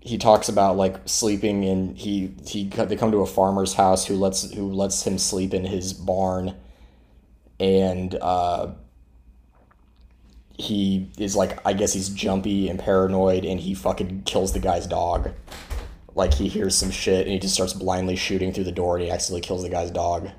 he 0.04 0.18
talks 0.18 0.50
about 0.50 0.76
like 0.76 0.96
sleeping 1.06 1.64
in 1.64 1.94
he 1.94 2.34
he 2.46 2.68
they 2.68 2.94
come 2.94 3.10
to 3.10 3.22
a 3.22 3.26
farmer's 3.26 3.72
house 3.72 4.04
who 4.04 4.16
lets 4.16 4.52
who 4.52 4.70
lets 4.70 5.02
him 5.06 5.16
sleep 5.16 5.54
in 5.54 5.64
his 5.64 5.94
barn 5.94 6.54
and 7.58 8.14
uh 8.16 8.70
he 10.56 11.10
is 11.18 11.34
like 11.34 11.64
I 11.66 11.72
guess 11.72 11.92
he's 11.92 12.08
jumpy 12.08 12.68
and 12.68 12.78
paranoid 12.78 13.44
and 13.44 13.58
he 13.58 13.74
fucking 13.74 14.22
kills 14.22 14.52
the 14.52 14.60
guy's 14.60 14.86
dog. 14.86 15.32
Like 16.14 16.34
he 16.34 16.48
hears 16.48 16.76
some 16.76 16.90
shit 16.90 17.22
and 17.22 17.32
he 17.32 17.38
just 17.38 17.54
starts 17.54 17.72
blindly 17.72 18.16
shooting 18.16 18.52
through 18.52 18.64
the 18.64 18.72
door 18.72 18.96
and 18.96 19.04
he 19.04 19.10
accidentally 19.10 19.40
kills 19.40 19.62
the 19.62 19.68
guy's 19.68 19.90
dog. 19.90 20.30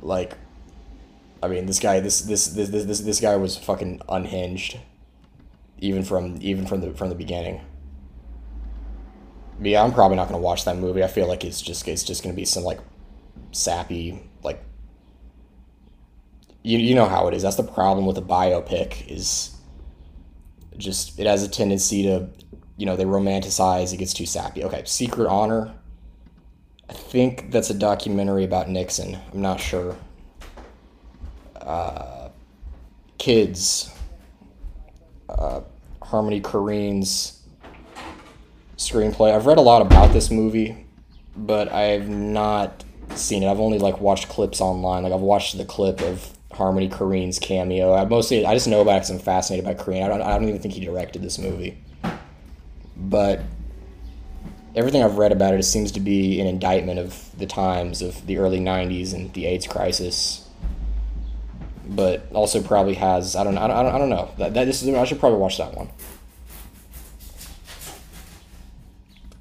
Like 0.00 0.36
I 1.42 1.48
mean 1.48 1.66
this 1.66 1.78
guy 1.78 2.00
this 2.00 2.22
this 2.22 2.46
this 2.48 2.70
this, 2.70 3.00
this 3.00 3.20
guy 3.20 3.36
was 3.36 3.56
fucking 3.56 4.00
unhinged 4.08 4.78
even 5.78 6.02
from 6.02 6.38
even 6.40 6.66
from 6.66 6.80
the 6.80 6.92
from 6.94 7.10
the 7.10 7.14
beginning. 7.14 7.60
But 9.58 9.68
yeah, 9.68 9.82
I'm 9.82 9.92
probably 9.92 10.16
not 10.16 10.28
gonna 10.28 10.38
watch 10.38 10.64
that 10.64 10.76
movie. 10.76 11.04
I 11.04 11.08
feel 11.08 11.26
like 11.26 11.44
it's 11.44 11.60
just 11.60 11.86
it's 11.86 12.04
just 12.04 12.22
gonna 12.22 12.34
be 12.34 12.46
some 12.46 12.64
like 12.64 12.80
sappy 13.52 14.22
like 14.42 14.62
you 16.62 16.78
you 16.78 16.94
know 16.94 17.06
how 17.08 17.28
it 17.28 17.34
is. 17.34 17.42
That's 17.42 17.56
the 17.56 17.62
problem 17.62 18.06
with 18.06 18.18
a 18.18 18.22
biopic 18.22 19.08
is 19.10 19.54
just 20.76 21.18
it 21.18 21.26
has 21.26 21.42
a 21.42 21.48
tendency 21.48 22.04
to 22.04 22.28
you 22.76 22.86
know 22.86 22.96
they 22.96 23.04
romanticize. 23.04 23.92
It 23.92 23.98
gets 23.98 24.14
too 24.14 24.26
sappy. 24.26 24.64
Okay, 24.64 24.82
Secret 24.84 25.28
Honor. 25.28 25.74
I 26.88 26.94
think 26.94 27.50
that's 27.50 27.68
a 27.68 27.74
documentary 27.74 28.44
about 28.44 28.68
Nixon. 28.68 29.18
I'm 29.32 29.42
not 29.42 29.60
sure. 29.60 29.94
Uh, 31.60 32.30
kids 33.18 33.92
uh, 35.28 35.60
Harmony 36.02 36.40
Korine's 36.40 37.42
screenplay. 38.76 39.34
I've 39.34 39.46
read 39.46 39.58
a 39.58 39.62
lot 39.62 39.82
about 39.82 40.12
this 40.12 40.30
movie, 40.30 40.86
but 41.36 41.70
I 41.70 41.82
have 41.82 42.08
not 42.08 42.84
seen 43.14 43.42
it. 43.42 43.50
I've 43.50 43.60
only 43.60 43.78
like 43.78 44.00
watched 44.00 44.28
clips 44.28 44.60
online. 44.60 45.02
Like 45.02 45.12
I've 45.12 45.20
watched 45.20 45.56
the 45.58 45.64
clip 45.64 46.00
of 46.00 46.37
Harmony 46.58 46.88
Korine's 46.88 47.38
cameo. 47.38 47.94
I 47.94 48.04
mostly 48.04 48.44
I 48.44 48.52
just 48.52 48.66
know 48.66 48.80
about 48.80 48.96
it 48.96 48.98
because 49.00 49.10
I'm 49.10 49.18
fascinated 49.20 49.64
by 49.64 49.74
Korine. 49.74 50.02
I 50.02 50.08
don't 50.08 50.22
I 50.22 50.36
don't 50.36 50.48
even 50.48 50.60
think 50.60 50.74
he 50.74 50.84
directed 50.84 51.22
this 51.22 51.38
movie, 51.38 51.78
but 52.96 53.42
everything 54.74 55.04
I've 55.04 55.18
read 55.18 55.30
about 55.30 55.54
it, 55.54 55.60
it 55.60 55.62
seems 55.62 55.92
to 55.92 56.00
be 56.00 56.40
an 56.40 56.48
indictment 56.48 56.98
of 56.98 57.30
the 57.38 57.46
times 57.46 58.02
of 58.02 58.26
the 58.26 58.38
early 58.38 58.58
'90s 58.58 59.14
and 59.14 59.32
the 59.34 59.46
AIDS 59.46 59.68
crisis 59.68 60.44
but 61.90 62.26
also 62.32 62.60
probably 62.60 62.94
has 62.94 63.34
I 63.34 63.44
don't 63.44 63.54
know 63.54 63.62
I 63.62 63.66
don't, 63.68 63.94
I 63.94 63.98
don't 63.98 64.10
know 64.10 64.30
that, 64.38 64.52
that 64.54 64.64
this 64.64 64.82
is 64.82 64.94
I 64.94 65.04
should 65.04 65.20
probably 65.20 65.38
watch 65.38 65.58
that 65.58 65.74
one. 65.74 65.88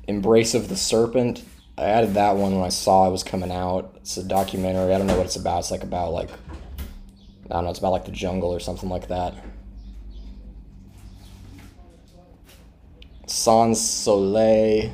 Embrace 0.08 0.54
of 0.54 0.70
the 0.70 0.78
Serpent. 0.78 1.44
I 1.78 1.84
added 1.84 2.14
that 2.14 2.38
one 2.38 2.56
when 2.56 2.64
I 2.64 2.70
saw 2.70 3.08
it 3.08 3.12
was 3.12 3.24
coming 3.24 3.52
out. 3.52 3.94
It's 3.98 4.18
a 4.18 4.24
documentary. 4.24 4.94
I 4.94 4.98
don't 4.98 5.08
know 5.08 5.18
what 5.18 5.26
it's 5.26 5.36
about. 5.36 5.60
It's 5.60 5.72
like 5.72 5.84
about 5.84 6.14
like 6.14 6.30
I 7.50 7.54
don't 7.54 7.64
know. 7.64 7.70
It's 7.70 7.80
about 7.80 7.92
like 7.92 8.06
the 8.06 8.12
jungle 8.12 8.54
or 8.54 8.60
something 8.60 8.90
like 8.90 9.08
that. 9.08 9.34
Sans 13.26 13.80
Soleil. 13.80 14.92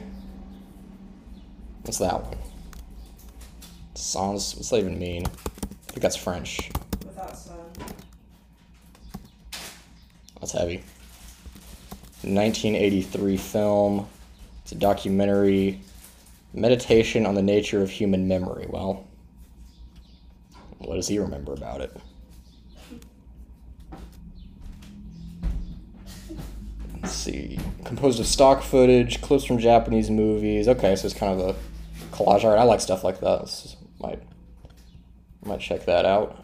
What's 1.83 1.97
that 1.97 2.23
one? 2.23 2.37
Sans. 3.95 4.55
What's 4.55 4.69
that 4.69 4.77
even 4.77 4.99
mean? 4.99 5.25
I 5.25 5.29
think 5.87 6.01
that's 6.01 6.15
French. 6.15 6.69
That's 10.39 10.51
heavy. 10.51 10.83
1983 12.23 13.37
film. 13.37 14.07
It's 14.63 14.73
a 14.73 14.75
documentary. 14.75 15.81
Meditation 16.53 17.25
on 17.25 17.33
the 17.33 17.41
nature 17.41 17.81
of 17.81 17.89
human 17.89 18.27
memory. 18.27 18.67
Well, 18.69 19.07
what 20.77 20.95
does 20.95 21.07
he 21.07 21.17
remember 21.17 21.53
about 21.53 21.81
it? 21.81 21.95
See. 27.23 27.59
Composed 27.85 28.19
of 28.19 28.25
stock 28.25 28.61
footage, 28.61 29.21
clips 29.21 29.43
from 29.45 29.57
Japanese 29.59 30.09
movies. 30.09 30.67
Okay, 30.67 30.95
so 30.95 31.05
it's 31.05 31.15
kind 31.15 31.39
of 31.39 31.55
a 31.55 32.15
collage 32.15 32.43
art. 32.43 32.59
I 32.59 32.63
like 32.63 32.81
stuff 32.81 33.03
like 33.03 33.19
that. 33.21 33.75
Might 33.99 34.21
might 35.45 35.59
check 35.59 35.85
that 35.85 36.05
out 36.05 36.43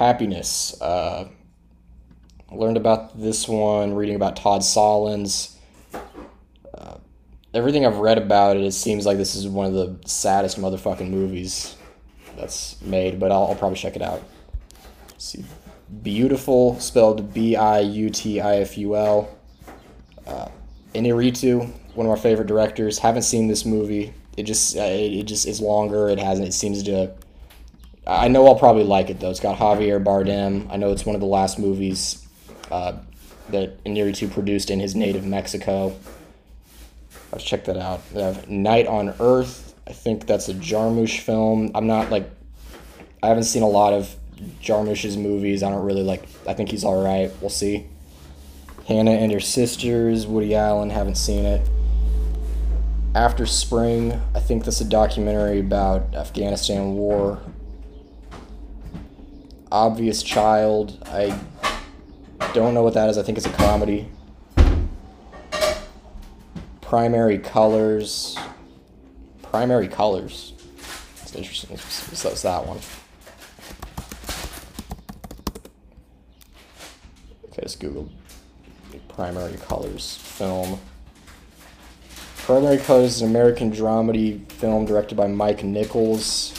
happiness. 0.00 0.80
Uh, 0.80 1.28
learned 2.50 2.78
about 2.78 3.20
this 3.20 3.46
one 3.46 3.94
reading 3.94 4.16
about 4.16 4.34
Todd 4.34 4.62
Solondz. 4.62 5.56
Uh, 6.72 6.96
everything 7.52 7.84
I've 7.84 7.98
read 7.98 8.16
about 8.16 8.56
it, 8.56 8.64
it 8.64 8.72
seems 8.72 9.04
like 9.04 9.18
this 9.18 9.34
is 9.34 9.46
one 9.46 9.66
of 9.66 9.74
the 9.74 10.08
saddest 10.08 10.58
motherfucking 10.58 11.10
movies 11.10 11.76
that's 12.36 12.80
made, 12.80 13.20
but 13.20 13.30
I'll, 13.30 13.48
I'll 13.48 13.54
probably 13.54 13.76
check 13.76 13.94
it 13.94 14.02
out. 14.02 14.22
Let's 15.10 15.24
see. 15.26 15.44
Biutiful, 16.02 16.80
spelled 16.80 17.34
B 17.34 17.56
I 17.56 17.80
U 17.80 18.10
T 18.10 18.40
I 18.40 18.56
F 18.56 18.78
U 18.78 18.96
L. 18.96 19.36
Uh, 20.26 20.48
Inarritu, 20.94 21.70
one 21.94 22.06
of 22.06 22.10
our 22.10 22.16
favorite 22.16 22.46
directors. 22.46 22.98
Haven't 22.98 23.22
seen 23.22 23.48
this 23.48 23.64
movie. 23.64 24.14
It 24.36 24.44
just 24.44 24.76
uh, 24.76 24.82
it, 24.82 25.12
it 25.12 25.22
just 25.24 25.46
is 25.46 25.60
longer. 25.60 26.08
It 26.08 26.18
hasn't. 26.18 26.48
It 26.48 26.52
seems 26.52 26.82
to 26.84 27.12
I 28.06 28.28
know 28.28 28.46
I'll 28.46 28.56
probably 28.56 28.84
like 28.84 29.10
it 29.10 29.20
though. 29.20 29.30
It's 29.30 29.40
got 29.40 29.58
Javier 29.58 30.02
Bardem. 30.02 30.68
I 30.70 30.76
know 30.76 30.90
it's 30.90 31.06
one 31.06 31.14
of 31.14 31.20
the 31.20 31.26
last 31.26 31.58
movies 31.58 32.26
uh, 32.70 32.94
that 33.50 33.82
Inarritu 33.84 34.30
produced 34.30 34.70
in 34.70 34.80
his 34.80 34.94
native 34.94 35.24
Mexico. 35.24 35.94
Let's 37.30 37.44
check 37.44 37.64
that 37.66 37.76
out. 37.76 38.08
They 38.10 38.22
have 38.22 38.48
Night 38.48 38.86
on 38.86 39.14
Earth. 39.20 39.74
I 39.86 39.92
think 39.92 40.26
that's 40.26 40.48
a 40.48 40.54
Jarmusch 40.54 41.20
film. 41.20 41.70
I'm 41.74 41.86
not 41.86 42.10
like, 42.10 42.28
I 43.22 43.28
haven't 43.28 43.44
seen 43.44 43.62
a 43.62 43.68
lot 43.68 43.92
of 43.92 44.14
Jarmusch's 44.60 45.16
movies. 45.16 45.62
I 45.62 45.70
don't 45.70 45.84
really 45.84 46.02
like. 46.02 46.24
I 46.46 46.54
think 46.54 46.70
he's 46.70 46.84
all 46.84 47.02
right. 47.02 47.30
We'll 47.40 47.50
see. 47.50 47.86
Hannah 48.86 49.12
and 49.12 49.32
Her 49.32 49.40
Sisters. 49.40 50.26
Woody 50.26 50.54
Allen. 50.54 50.90
Haven't 50.90 51.16
seen 51.16 51.44
it. 51.44 51.68
After 53.14 53.46
Spring. 53.46 54.20
I 54.34 54.40
think 54.40 54.64
that's 54.64 54.80
a 54.80 54.84
documentary 54.84 55.60
about 55.60 56.14
Afghanistan 56.14 56.94
war 56.94 57.40
Obvious 59.72 60.22
Child. 60.22 60.98
I 61.06 61.38
don't 62.54 62.74
know 62.74 62.82
what 62.82 62.94
that 62.94 63.08
is. 63.08 63.18
I 63.18 63.22
think 63.22 63.38
it's 63.38 63.46
a 63.46 63.52
comedy. 63.52 64.08
Primary 66.80 67.38
Colors. 67.38 68.36
Primary 69.42 69.86
Colors. 69.86 70.54
It's 71.22 71.34
interesting. 71.36 71.76
So 71.76 72.28
that's 72.28 72.42
that 72.42 72.66
one. 72.66 72.80
Google 77.76 78.08
Primary 79.08 79.56
Colors 79.58 80.16
film. 80.16 80.80
Primary 82.38 82.78
Colors 82.78 83.16
is 83.16 83.22
an 83.22 83.30
American 83.30 83.70
dramedy 83.70 84.50
film 84.52 84.86
directed 84.86 85.14
by 85.14 85.26
Mike 85.26 85.62
Nichols. 85.62 86.52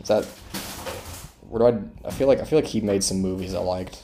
Is 0.00 0.08
that 0.08 0.24
where 1.48 1.72
do 1.72 1.78
I? 1.78 2.08
I 2.08 2.10
feel 2.10 2.28
like 2.28 2.40
I 2.40 2.44
feel 2.44 2.58
like 2.58 2.68
he 2.68 2.80
made 2.80 3.02
some 3.02 3.20
movies 3.20 3.54
I 3.54 3.60
liked. 3.60 4.02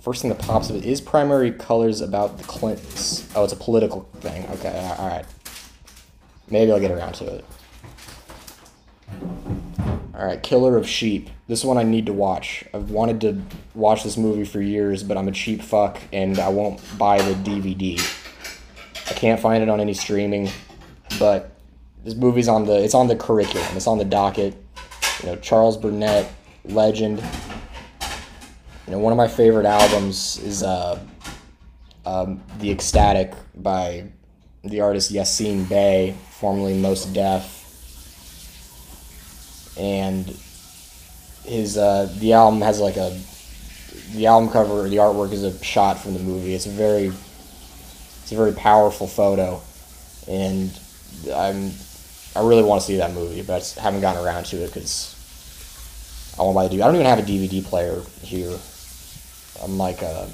First 0.00 0.22
thing 0.22 0.28
that 0.28 0.38
pops 0.38 0.70
up 0.70 0.76
is 0.76 1.00
primary 1.00 1.50
colors 1.50 2.02
about 2.02 2.36
the 2.36 2.44
Clintons. 2.44 3.26
Oh, 3.34 3.44
it's 3.44 3.54
a 3.54 3.56
political 3.56 4.02
thing. 4.20 4.46
Okay, 4.50 4.94
all 4.98 5.08
right. 5.08 5.24
Maybe 6.50 6.70
I'll 6.70 6.80
get 6.80 6.90
around 6.90 7.14
to 7.14 7.36
it. 7.36 7.44
All 10.16 10.24
right, 10.24 10.40
Killer 10.40 10.76
of 10.76 10.88
Sheep. 10.88 11.28
This 11.48 11.64
one 11.64 11.76
I 11.76 11.82
need 11.82 12.06
to 12.06 12.12
watch. 12.12 12.64
I've 12.72 12.90
wanted 12.90 13.20
to 13.22 13.42
watch 13.74 14.04
this 14.04 14.16
movie 14.16 14.44
for 14.44 14.60
years, 14.60 15.02
but 15.02 15.16
I'm 15.16 15.26
a 15.26 15.32
cheap 15.32 15.60
fuck 15.60 15.98
and 16.12 16.38
I 16.38 16.50
won't 16.50 16.80
buy 16.96 17.20
the 17.20 17.34
DVD. 17.34 18.00
I 19.10 19.14
can't 19.14 19.40
find 19.40 19.60
it 19.60 19.68
on 19.68 19.80
any 19.80 19.92
streaming, 19.92 20.50
but 21.18 21.50
this 22.04 22.14
movie's 22.14 22.46
on 22.46 22.64
the 22.64 22.82
it's 22.82 22.94
on 22.94 23.08
the 23.08 23.16
curriculum. 23.16 23.66
It's 23.74 23.88
on 23.88 23.98
the 23.98 24.04
docket. 24.04 24.54
You 25.22 25.30
know, 25.30 25.36
Charles 25.36 25.76
Burnett, 25.76 26.30
legend. 26.64 27.20
You 28.86 28.92
know, 28.92 28.98
one 28.98 29.12
of 29.12 29.16
my 29.16 29.28
favorite 29.28 29.66
albums 29.66 30.38
is 30.38 30.62
uh, 30.62 30.98
um, 32.06 32.40
"The 32.60 32.70
Ecstatic" 32.70 33.32
by 33.56 34.04
the 34.62 34.80
artist 34.80 35.12
Yasiin 35.12 35.68
Bey, 35.68 36.14
formerly 36.30 36.74
Mos 36.74 37.04
Def, 37.06 37.63
and 39.78 40.26
his 41.44 41.76
uh, 41.76 42.12
the 42.18 42.32
album 42.32 42.60
has 42.60 42.80
like 42.80 42.96
a 42.96 43.18
the 44.12 44.26
album 44.26 44.50
cover, 44.50 44.88
the 44.88 44.96
artwork 44.96 45.32
is 45.32 45.42
a 45.42 45.62
shot 45.62 45.98
from 45.98 46.14
the 46.14 46.20
movie. 46.20 46.54
It's 46.54 46.66
a 46.66 46.70
very 46.70 47.06
it's 47.06 48.32
a 48.32 48.36
very 48.36 48.52
powerful 48.52 49.06
photo, 49.06 49.60
and 50.28 50.70
I'm 51.34 51.72
I 52.36 52.46
really 52.46 52.62
want 52.62 52.80
to 52.80 52.86
see 52.86 52.96
that 52.96 53.12
movie, 53.12 53.42
but 53.42 53.76
I 53.78 53.82
haven't 53.82 54.00
gotten 54.00 54.24
around 54.24 54.46
to 54.46 54.56
it 54.56 54.72
because 54.72 55.14
I 56.38 56.42
want 56.42 56.54
to 56.54 56.56
buy 56.56 56.68
the 56.68 56.76
DVD. 56.76 56.82
I 56.82 56.86
don't 56.86 56.94
even 56.96 57.06
have 57.06 57.18
a 57.18 57.22
DVD 57.22 57.64
player 57.64 58.02
here. 58.22 58.56
I'm 59.62 59.78
like 59.78 60.02
uh, 60.02 60.26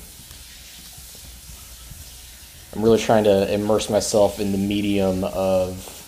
I'm 2.75 2.83
really 2.83 2.99
trying 2.99 3.25
to 3.25 3.53
immerse 3.53 3.91
myself 3.91 4.39
in 4.39 4.53
the 4.53 4.59
medium 4.59 5.25
of 5.25 6.00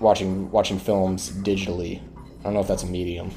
watching 0.00 0.50
watching 0.50 0.78
films 0.78 1.30
digitally. 1.30 2.00
I 2.40 2.42
don't 2.44 2.54
know 2.54 2.60
if 2.60 2.68
that's 2.68 2.82
a 2.82 2.86
medium. 2.86 3.30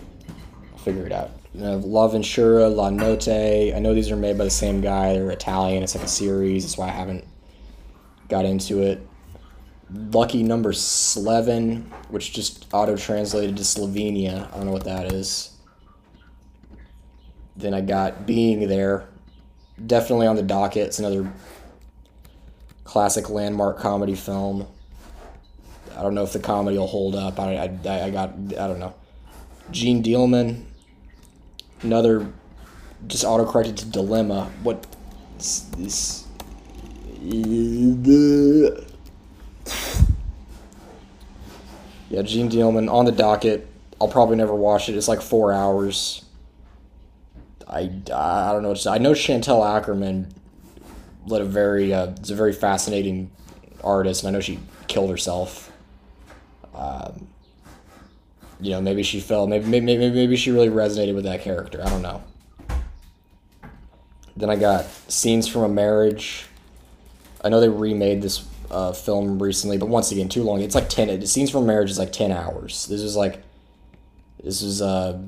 I'll 0.71 0.77
figure 0.79 1.05
it 1.05 1.11
out. 1.11 1.31
L'Avventura, 1.55 2.73
La 2.73 2.89
Notte. 2.89 3.73
I 3.75 3.79
know 3.79 3.93
these 3.93 4.11
are 4.11 4.15
made 4.15 4.37
by 4.37 4.43
the 4.43 4.49
same 4.49 4.81
guy. 4.81 5.13
They're 5.13 5.31
Italian. 5.31 5.81
It's 5.83 5.95
like 5.95 6.03
a 6.03 6.07
series. 6.07 6.63
That's 6.63 6.77
why 6.77 6.87
I 6.87 6.91
haven't 6.91 7.25
got 8.27 8.45
into 8.45 8.83
it. 8.83 9.05
Lucky 9.91 10.43
Number 10.43 10.71
Slevin, 10.71 11.91
which 12.09 12.33
just 12.33 12.67
auto 12.71 12.95
translated 12.95 13.57
to 13.57 13.63
Slovenia. 13.63 14.47
I 14.53 14.57
don't 14.57 14.67
know 14.67 14.71
what 14.71 14.83
that 14.83 15.11
is. 15.11 15.57
Then 17.57 17.73
I 17.73 17.81
got 17.81 18.27
Being 18.27 18.67
There. 18.67 19.09
Definitely 19.85 20.27
on 20.27 20.35
the 20.35 20.43
docket. 20.43 20.87
It's 20.87 20.99
another 20.99 21.33
classic 22.83 23.29
landmark 23.29 23.79
comedy 23.79 24.15
film. 24.15 24.67
I 25.99 26.01
don't 26.01 26.15
know 26.15 26.23
if 26.23 26.31
the 26.31 26.39
comedy 26.39 26.77
will 26.77 26.87
hold 26.87 27.13
up. 27.13 27.41
I, 27.41 27.55
I, 27.55 28.05
I 28.05 28.09
got, 28.09 28.29
I 28.57 28.67
don't 28.67 28.79
know. 28.79 28.93
Jeanne 29.69 30.01
Dielman, 30.01 30.63
another 31.81 32.31
just 33.07 33.25
autocorrected 33.25 33.75
to 33.79 33.85
Dilemma. 33.85 34.49
What 34.63 34.87
is 35.77 36.25
the. 37.21 38.85
Yeah, 42.09 42.21
Jeanne 42.21 42.49
Dielman 42.49 42.89
on 42.89 43.03
the 43.03 43.11
docket. 43.11 43.67
I'll 43.99 44.07
probably 44.07 44.37
never 44.37 44.55
watch 44.55 44.87
it. 44.87 44.95
It's 44.95 45.09
like 45.09 45.21
four 45.21 45.51
hours. 45.51 46.23
I, 47.67 47.91
I 48.13 48.53
don't 48.53 48.63
know. 48.63 48.73
I 48.89 48.99
know 48.99 49.13
Chantal 49.13 49.59
Akerman 49.59 50.31
led 51.27 51.41
a 51.41 51.45
very 51.45 51.93
uh, 51.93 52.11
it's 52.11 52.29
a 52.29 52.35
very 52.35 52.53
fascinating 52.53 53.31
artist, 53.83 54.23
and 54.23 54.29
I 54.29 54.31
know 54.31 54.39
she 54.39 54.59
killed 54.87 55.09
herself. 55.09 55.73
Um, 56.79 57.27
you 58.61 58.71
know, 58.71 58.81
maybe 58.81 59.03
she 59.03 59.19
felt 59.19 59.49
maybe, 59.49 59.65
maybe 59.65 59.85
maybe 59.97 60.15
maybe 60.15 60.35
she 60.37 60.51
really 60.51 60.69
resonated 60.69 61.13
with 61.13 61.25
that 61.25 61.41
character. 61.41 61.81
I 61.83 61.89
don't 61.89 62.01
know. 62.01 62.23
Then 64.37 64.49
I 64.49 64.55
got 64.55 64.85
scenes 65.09 65.47
from 65.47 65.63
a 65.63 65.69
marriage. 65.69 66.45
I 67.43 67.49
know 67.49 67.59
they 67.59 67.67
remade 67.67 68.21
this 68.21 68.45
uh, 68.71 68.93
film 68.93 69.41
recently, 69.41 69.77
but 69.77 69.89
once 69.89 70.11
again, 70.11 70.29
too 70.29 70.43
long. 70.43 70.61
It's 70.61 70.75
like 70.75 70.87
ten. 70.87 71.25
Scenes 71.25 71.51
from 71.51 71.65
marriage 71.65 71.91
is 71.91 71.99
like 71.99 72.13
ten 72.13 72.31
hours. 72.31 72.87
This 72.87 73.01
is 73.01 73.15
like, 73.15 73.43
this 74.41 74.61
is 74.61 74.79
a 74.79 75.21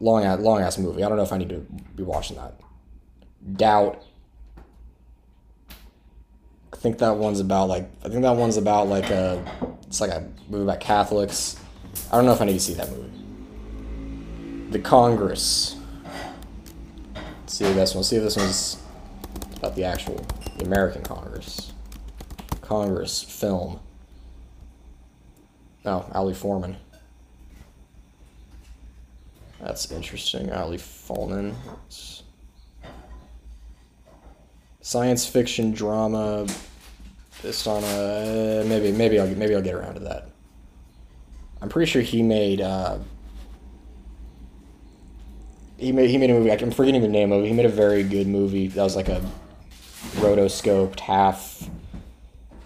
long 0.00 0.24
long 0.42 0.60
ass 0.60 0.76
movie. 0.76 1.04
I 1.04 1.08
don't 1.08 1.16
know 1.16 1.22
if 1.22 1.32
I 1.32 1.38
need 1.38 1.50
to 1.50 1.66
be 1.94 2.02
watching 2.02 2.36
that. 2.36 2.58
Doubt. 3.56 4.02
I 6.84 6.86
think 6.86 6.98
that 6.98 7.16
one's 7.16 7.40
about 7.40 7.70
like 7.70 7.88
I 8.04 8.10
think 8.10 8.20
that 8.24 8.36
one's 8.36 8.58
about 8.58 8.88
like 8.88 9.08
a 9.08 9.42
it's 9.86 10.02
like 10.02 10.10
a 10.10 10.28
movie 10.50 10.64
about 10.64 10.80
Catholics. 10.80 11.58
I 12.12 12.16
don't 12.16 12.26
know 12.26 12.34
if 12.34 12.42
I 12.42 12.44
need 12.44 12.52
to 12.52 12.60
see 12.60 12.74
that 12.74 12.90
movie. 12.90 14.68
The 14.68 14.80
Congress. 14.80 15.76
Let's 17.14 17.54
see 17.54 17.72
this 17.72 17.94
one. 17.94 18.04
See 18.04 18.16
if 18.16 18.22
this 18.22 18.36
one's 18.36 18.82
about 19.56 19.74
the 19.76 19.84
actual 19.84 20.26
the 20.58 20.66
American 20.66 21.00
Congress. 21.02 21.72
Congress 22.60 23.22
film. 23.22 23.80
Oh, 25.86 26.06
Ari 26.12 26.34
Folman. 26.34 26.76
That's 29.58 29.90
interesting. 29.90 30.52
Ari 30.52 30.76
Folman. 30.76 31.54
Science 34.82 35.26
fiction 35.26 35.72
drama. 35.72 36.46
Based 37.44 37.66
on 37.66 37.84
a 37.84 38.64
maybe 38.66 38.90
maybe 38.90 39.20
I'll 39.20 39.26
maybe 39.26 39.54
I'll 39.54 39.60
get 39.60 39.74
around 39.74 39.94
to 39.96 40.00
that. 40.00 40.30
I'm 41.60 41.68
pretty 41.68 41.90
sure 41.90 42.00
he 42.00 42.22
made. 42.22 42.62
Uh, 42.62 42.96
he 45.76 45.92
made 45.92 46.08
he 46.08 46.16
made 46.16 46.30
a 46.30 46.32
movie. 46.32 46.50
I'm 46.50 46.70
forgetting 46.70 47.02
the 47.02 47.08
name 47.08 47.32
of 47.32 47.44
it. 47.44 47.48
He 47.48 47.52
made 47.52 47.66
a 47.66 47.68
very 47.68 48.02
good 48.02 48.26
movie. 48.26 48.68
That 48.68 48.82
was 48.82 48.96
like 48.96 49.10
a 49.10 49.22
rotoscoped 50.14 51.00
half, 51.00 51.68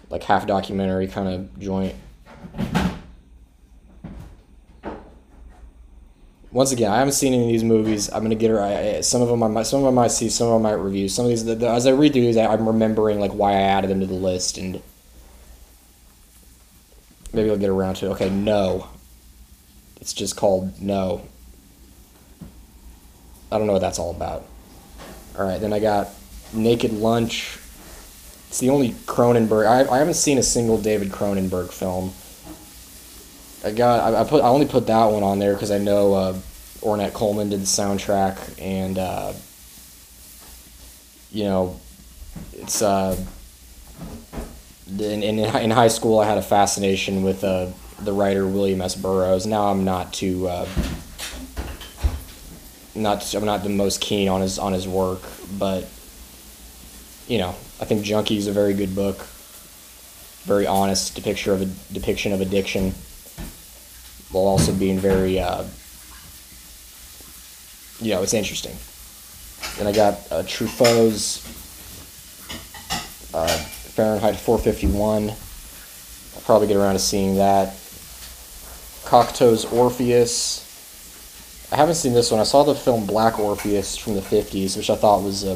like 0.09 0.23
half 0.23 0.47
documentary 0.47 1.07
kind 1.07 1.27
of 1.27 1.59
joint. 1.59 1.95
Once 6.59 6.73
again, 6.73 6.91
I 6.91 6.97
haven't 6.97 7.13
seen 7.13 7.33
any 7.33 7.43
of 7.43 7.47
these 7.47 7.63
movies. 7.63 8.11
I'm 8.11 8.21
gonna 8.21 8.35
get 8.35 8.51
her. 8.51 8.61
I, 8.61 8.99
some 8.99 9.21
of 9.21 9.29
them 9.29 9.41
I 9.41 9.47
might, 9.47 9.63
some 9.63 9.79
of 9.79 9.85
them 9.85 9.97
I 9.97 10.01
might 10.01 10.11
see, 10.11 10.27
some 10.27 10.47
of 10.47 10.55
them 10.55 10.65
I 10.65 10.71
might 10.71 10.83
review. 10.83 11.07
Some 11.07 11.23
of 11.23 11.29
these, 11.29 11.45
the, 11.45 11.55
the, 11.55 11.69
as 11.69 11.87
I 11.87 11.91
read 11.91 12.11
through 12.11 12.23
these, 12.23 12.35
I, 12.35 12.47
I'm 12.47 12.67
remembering 12.67 13.17
like 13.17 13.31
why 13.31 13.51
I 13.53 13.61
added 13.61 13.89
them 13.89 14.01
to 14.01 14.05
the 14.05 14.13
list, 14.13 14.57
and 14.57 14.81
maybe 17.31 17.49
I'll 17.49 17.55
get 17.55 17.69
around 17.69 17.95
to. 17.95 18.07
it. 18.07 18.09
Okay, 18.09 18.29
no. 18.29 18.89
It's 20.01 20.11
just 20.11 20.35
called 20.35 20.81
No. 20.81 21.21
I 23.49 23.57
don't 23.57 23.65
know 23.65 23.71
what 23.71 23.79
that's 23.79 23.97
all 23.97 24.11
about. 24.11 24.45
All 25.37 25.47
right, 25.47 25.61
then 25.61 25.71
I 25.71 25.79
got 25.79 26.09
Naked 26.51 26.91
Lunch. 26.91 27.57
It's 28.49 28.59
the 28.59 28.69
only 28.69 28.91
Cronenberg. 29.05 29.65
I, 29.65 29.89
I 29.89 29.99
haven't 29.99 30.15
seen 30.15 30.37
a 30.37 30.43
single 30.43 30.77
David 30.77 31.07
Cronenberg 31.07 31.71
film. 31.71 32.11
I 33.63 33.71
got 33.71 34.13
I, 34.13 34.19
I 34.19 34.23
put 34.25 34.43
I 34.43 34.47
only 34.49 34.65
put 34.65 34.87
that 34.87 35.05
one 35.05 35.23
on 35.23 35.39
there 35.39 35.53
because 35.53 35.71
I 35.71 35.77
know 35.77 36.13
uh, 36.13 36.39
Ornette 36.81 37.13
Coleman 37.13 37.49
did 37.49 37.61
the 37.61 37.65
soundtrack 37.65 38.37
and 38.61 38.97
uh, 38.97 39.33
you 41.31 41.43
know 41.43 41.79
it's 42.53 42.81
uh, 42.81 43.17
in, 44.87 45.23
in 45.23 45.39
in 45.39 45.71
high 45.71 45.87
school 45.87 46.19
I 46.19 46.25
had 46.25 46.37
a 46.37 46.41
fascination 46.41 47.23
with 47.23 47.43
uh, 47.43 47.67
the 47.99 48.13
writer 48.13 48.47
William 48.47 48.81
S 48.81 48.95
Burroughs. 48.95 49.45
Now 49.45 49.67
I'm 49.69 49.83
not 49.83 50.13
too 50.13 50.47
uh, 50.47 50.67
not 52.95 53.33
I'm 53.33 53.45
not 53.45 53.63
the 53.63 53.69
most 53.69 54.01
keen 54.01 54.29
on 54.29 54.41
his 54.41 54.57
on 54.59 54.73
his 54.73 54.87
work, 54.87 55.21
but 55.57 55.87
you 57.27 57.37
know 57.37 57.49
I 57.81 57.85
think 57.85 58.03
Junkie 58.03 58.37
is 58.37 58.47
a 58.47 58.51
very 58.51 58.73
good 58.73 58.95
book. 58.95 59.25
Very 60.43 60.65
honest 60.65 61.15
depiction 61.15 61.53
of 61.53 61.61
a 61.61 61.93
depiction 61.93 62.31
of 62.31 62.41
addiction 62.41 62.93
while 64.31 64.45
also 64.45 64.73
being 64.73 64.99
very, 64.99 65.39
uh, 65.39 65.63
you 68.01 68.13
know, 68.13 68.23
it's 68.23 68.33
interesting. 68.33 68.75
Then 69.77 69.87
I 69.87 69.91
got 69.91 70.13
uh, 70.31 70.43
Truffaut's 70.43 71.45
uh, 73.33 73.47
Fahrenheit 73.47 74.35
451. 74.37 75.29
I'll 75.29 76.41
probably 76.41 76.67
get 76.67 76.77
around 76.77 76.93
to 76.93 76.99
seeing 76.99 77.35
that. 77.35 77.75
Cocteau's 79.05 79.65
Orpheus. 79.65 80.65
I 81.71 81.75
haven't 81.75 81.95
seen 81.95 82.13
this 82.13 82.31
one. 82.31 82.39
I 82.39 82.43
saw 82.43 82.63
the 82.63 82.75
film 82.75 83.05
Black 83.05 83.39
Orpheus 83.39 83.97
from 83.97 84.15
the 84.15 84.21
50s, 84.21 84.77
which 84.77 84.89
I 84.89 84.95
thought 84.95 85.23
was 85.23 85.43
a 85.43 85.55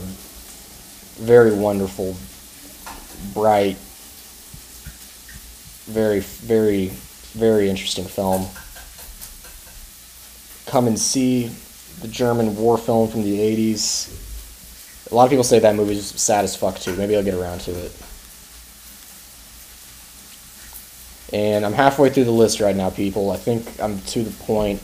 very 1.19 1.53
wonderful, 1.53 2.15
bright, 3.33 3.77
very, 5.85 6.19
very, 6.19 6.87
very 7.33 7.69
interesting 7.69 8.05
film. 8.05 8.47
Come 10.65 10.87
and 10.87 10.99
See, 10.99 11.51
the 12.03 12.09
German 12.09 12.57
war 12.57 12.77
film 12.77 13.09
from 13.09 13.23
the 13.23 13.39
80s. 13.39 15.09
A 15.09 15.15
lot 15.15 15.23
of 15.23 15.29
people 15.29 15.45
say 15.45 15.59
that 15.59 15.73
movie's 15.75 16.05
sad 16.19 16.43
as 16.43 16.53
fuck 16.53 16.77
too. 16.77 16.95
Maybe 16.97 17.15
I'll 17.15 17.23
get 17.23 17.33
around 17.33 17.61
to 17.61 17.71
it. 17.71 17.91
And 21.31 21.65
I'm 21.65 21.71
halfway 21.71 22.09
through 22.09 22.25
the 22.25 22.31
list 22.31 22.59
right 22.59 22.75
now, 22.75 22.89
people. 22.89 23.31
I 23.31 23.37
think 23.37 23.65
I'm 23.81 23.99
to 24.01 24.21
the 24.21 24.31
point. 24.43 24.81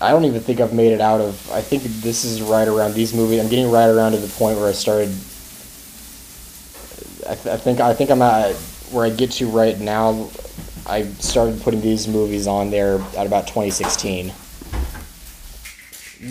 I 0.00 0.10
don't 0.10 0.24
even 0.24 0.40
think 0.40 0.60
I've 0.60 0.74
made 0.74 0.92
it 0.92 1.00
out 1.00 1.20
of. 1.20 1.50
I 1.52 1.62
think 1.62 1.84
this 1.84 2.24
is 2.24 2.42
right 2.42 2.66
around 2.66 2.94
these 2.94 3.14
movies. 3.14 3.40
I'm 3.40 3.48
getting 3.48 3.70
right 3.70 3.88
around 3.88 4.12
to 4.12 4.18
the 4.18 4.28
point 4.28 4.58
where 4.58 4.68
I 4.68 4.72
started. 4.72 5.08
I, 7.30 7.34
th- 7.34 7.46
I 7.46 7.56
think 7.56 7.80
I 7.80 7.94
think 7.94 8.10
I'm 8.10 8.22
at 8.22 8.56
where 8.90 9.06
I 9.06 9.10
get 9.10 9.30
to 9.32 9.46
right 9.48 9.78
now. 9.78 10.28
I 10.88 11.04
started 11.04 11.60
putting 11.62 11.80
these 11.80 12.06
movies 12.06 12.46
on 12.46 12.70
there 12.70 13.00
at 13.16 13.26
about 13.26 13.48
2016. 13.48 14.32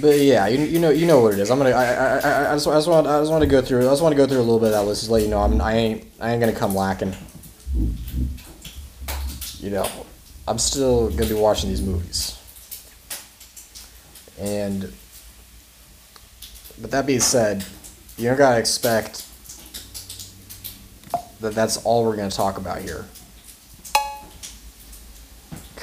But 0.01 0.19
yeah, 0.19 0.47
you, 0.47 0.65
you 0.65 0.79
know 0.79 0.89
you 0.89 1.05
know 1.05 1.19
what 1.21 1.33
it 1.33 1.39
is. 1.39 1.51
I'm 1.51 1.57
gonna 1.57 1.71
I, 1.71 1.85
I, 1.85 2.17
I, 2.17 2.51
I 2.51 2.55
just 2.55 2.67
I 2.67 2.73
just 2.73 2.87
want 2.87 3.05
I 3.05 3.19
just 3.19 3.31
want 3.31 3.43
to 3.43 3.49
go 3.49 3.61
through 3.61 3.81
I 3.81 3.91
just 3.91 4.01
want 4.01 4.13
to 4.13 4.17
go 4.17 4.25
through 4.25 4.39
a 4.39 4.47
little 4.47 4.59
bit 4.59 4.67
of 4.67 4.71
that 4.71 4.85
list 4.85 5.05
to 5.05 5.11
let 5.11 5.21
you 5.21 5.27
know 5.27 5.41
I'm 5.41 5.61
I 5.61 5.73
ain't 5.73 6.07
I 6.19 6.31
ain't 6.31 6.39
gonna 6.39 6.53
come 6.53 6.73
lacking. 6.73 7.13
You 9.59 9.69
know, 9.71 9.89
I'm 10.47 10.57
still 10.57 11.09
gonna 11.11 11.27
be 11.27 11.35
watching 11.35 11.69
these 11.69 11.81
movies. 11.81 12.39
And 14.39 14.91
but 16.81 16.91
that 16.91 17.05
being 17.05 17.19
said, 17.19 17.65
you 18.17 18.27
don't 18.27 18.37
gotta 18.37 18.59
expect 18.59 19.25
that 21.41 21.53
that's 21.53 21.77
all 21.83 22.05
we're 22.05 22.15
gonna 22.15 22.31
talk 22.31 22.57
about 22.57 22.81
here. 22.81 23.05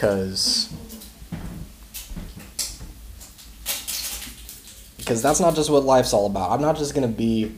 Cause 0.03 0.69
because 4.97 5.23
that's 5.23 5.38
not 5.38 5.55
just 5.55 5.71
what 5.71 5.85
life's 5.85 6.12
all 6.12 6.27
about. 6.27 6.51
I'm 6.51 6.61
not 6.61 6.77
just 6.77 6.93
gonna 6.93 7.07
be, 7.07 7.55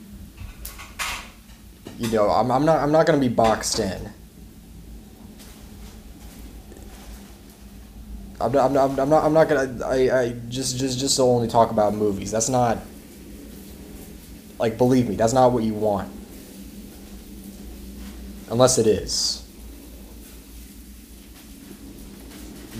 you 1.98 2.10
know, 2.10 2.28
I'm, 2.28 2.50
I'm 2.50 2.66
not 2.66 2.80
I'm 2.80 2.92
not 2.92 3.06
gonna 3.06 3.16
be 3.16 3.30
boxed 3.30 3.78
in. 3.78 4.10
I'm 8.38 8.52
not, 8.52 8.66
I'm 8.66 8.72
not, 8.74 8.98
I'm 8.98 9.08
not, 9.08 9.24
I'm 9.24 9.32
not 9.32 9.48
gonna 9.48 9.86
I, 9.86 10.20
I 10.20 10.32
just 10.50 10.76
just 10.76 10.98
just 10.98 11.18
only 11.18 11.48
talk 11.48 11.70
about 11.70 11.94
movies. 11.94 12.30
That's 12.30 12.50
not 12.50 12.76
like 14.58 14.76
believe 14.76 15.08
me, 15.08 15.16
that's 15.16 15.32
not 15.32 15.50
what 15.50 15.62
you 15.62 15.72
want. 15.72 16.12
Unless 18.50 18.76
it 18.76 18.86
is. 18.86 19.43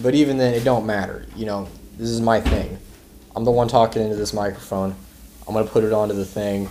But 0.03 0.15
even 0.15 0.39
then 0.39 0.55
it 0.55 0.65
don't 0.65 0.87
matter. 0.87 1.27
You 1.37 1.47
know, 1.47 1.69
this 1.97 2.09
is 2.09 2.21
my 2.21 2.41
thing. 2.41 2.79
I'm 3.37 3.45
the 3.45 3.51
one 3.51 3.69
talking 3.69 4.03
into 4.03 4.17
this 4.17 4.33
microphone. 4.33 4.95
I'm 5.47 5.55
gonna 5.55 5.67
put 5.67 5.85
it 5.85 5.93
onto 5.93 6.15
the 6.15 6.25
thing, 6.25 6.69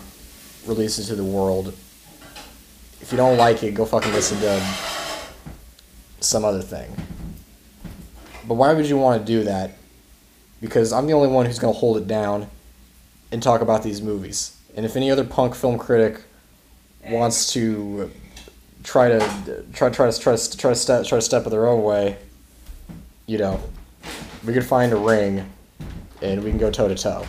release 0.65 0.97
it 0.99 1.05
to 1.05 1.15
the 1.15 1.23
world. 1.23 1.73
If 3.01 3.12
you 3.12 3.17
don't 3.17 3.38
like 3.38 3.63
it, 3.63 3.73
go 3.73 3.86
fucking 3.86 4.12
listen 4.13 4.39
to 4.39 4.62
some 6.21 6.45
other 6.45 6.62
thing. 6.62 6.91
But 8.47 8.55
why 8.55 8.73
would 8.73 8.86
you 8.86 8.97
want 8.97 9.21
to 9.21 9.25
do 9.25 9.43
that? 9.43 9.71
Because 10.62 10.93
I'm 10.93 11.07
the 11.07 11.13
only 11.13 11.27
one 11.27 11.45
who's 11.45 11.59
gonna 11.59 11.73
hold 11.73 11.97
it 11.97 12.07
down 12.07 12.47
and 13.31 13.43
talk 13.43 13.62
about 13.62 13.83
these 13.83 14.01
movies. 14.01 14.57
And 14.75 14.86
if 14.86 14.95
any 14.95 15.12
other 15.12 15.23
punk 15.23 15.55
film 15.55 15.77
critic 15.77 16.21
wants 17.07 17.51
to 17.53 18.12
try 18.83 19.09
to 19.09 19.65
try 19.73 19.89
try 19.89 20.09
to 20.09 20.19
try 20.19 20.36
to 20.36 20.57
try 20.57 20.71
to 20.71 20.75
step 20.75 21.05
try 21.05 21.17
to 21.17 21.21
step 21.21 21.43
their 21.45 21.67
own 21.67 21.83
way, 21.83 22.17
you 23.25 23.38
know, 23.38 23.59
we 24.45 24.53
could 24.53 24.65
find 24.65 24.91
a 24.91 24.97
ring 24.97 25.49
and 26.21 26.43
we 26.43 26.49
can 26.49 26.59
go 26.59 26.71
toe 26.71 26.88
to 26.88 26.95
toe. 26.95 27.25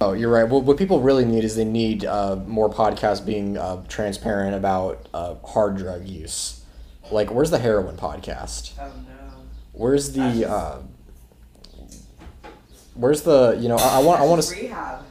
Oh, 0.00 0.14
you're 0.14 0.30
right. 0.30 0.44
What, 0.44 0.64
what 0.64 0.76
people 0.76 1.00
really 1.00 1.24
need 1.24 1.44
is 1.44 1.54
they 1.54 1.64
need 1.64 2.04
uh, 2.04 2.36
more 2.46 2.68
podcasts 2.68 3.24
being 3.24 3.56
uh, 3.56 3.84
transparent 3.86 4.54
about 4.54 5.08
uh, 5.14 5.36
hard 5.44 5.76
drug 5.76 6.06
use. 6.06 6.64
Like, 7.10 7.30
where's 7.30 7.50
the 7.50 7.58
heroin 7.58 7.96
podcast? 7.96 8.72
Oh 8.80 8.86
no. 8.86 9.44
Where's 9.72 10.12
the 10.12 10.50
uh, 10.50 10.78
where's 12.94 13.22
the 13.22 13.56
you 13.60 13.68
know 13.68 13.76
I, 13.76 14.00
I 14.00 14.02
want 14.02 14.20
I 14.20 14.24
want 14.24 14.42
to 14.42 14.54
Rehab. 14.54 15.04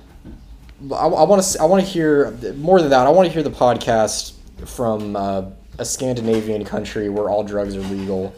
I, 0.91 0.95
I 0.95 1.23
want 1.23 1.43
to 1.43 1.61
I 1.61 1.65
want 1.65 1.83
to 1.83 1.89
hear 1.89 2.31
more 2.55 2.81
than 2.81 2.89
that. 2.89 3.07
I 3.07 3.09
want 3.09 3.27
to 3.27 3.33
hear 3.33 3.43
the 3.43 3.51
podcast 3.51 4.33
from 4.65 5.15
uh, 5.15 5.45
a 5.77 5.85
Scandinavian 5.85 6.65
country 6.65 7.09
where 7.09 7.29
all 7.29 7.43
drugs 7.43 7.75
are 7.75 7.81
legal. 7.81 8.35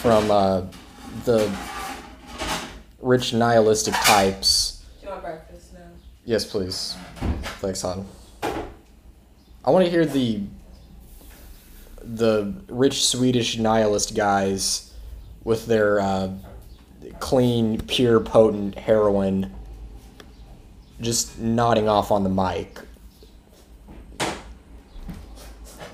From 0.00 0.30
uh, 0.30 0.62
the 1.24 1.50
rich 3.00 3.34
nihilistic 3.34 3.94
types. 3.94 4.84
Do 5.00 5.06
you 5.06 5.12
want 5.12 5.22
breakfast 5.22 5.74
now? 5.74 5.80
Yes, 6.24 6.44
please. 6.44 6.96
Thanks, 7.60 7.82
hon. 7.82 8.06
I 9.64 9.70
want 9.70 9.84
to 9.84 9.90
hear 9.90 10.06
the 10.06 10.42
the 12.02 12.54
rich 12.68 13.04
Swedish 13.04 13.58
nihilist 13.58 14.14
guys 14.14 14.94
with 15.44 15.66
their 15.66 16.00
uh, 16.00 16.30
clean, 17.18 17.80
pure, 17.82 18.20
potent 18.20 18.78
heroin 18.78 19.52
just 21.00 21.38
nodding 21.38 21.88
off 21.88 22.10
on 22.10 22.24
the 22.24 22.30
mic. 22.30 22.78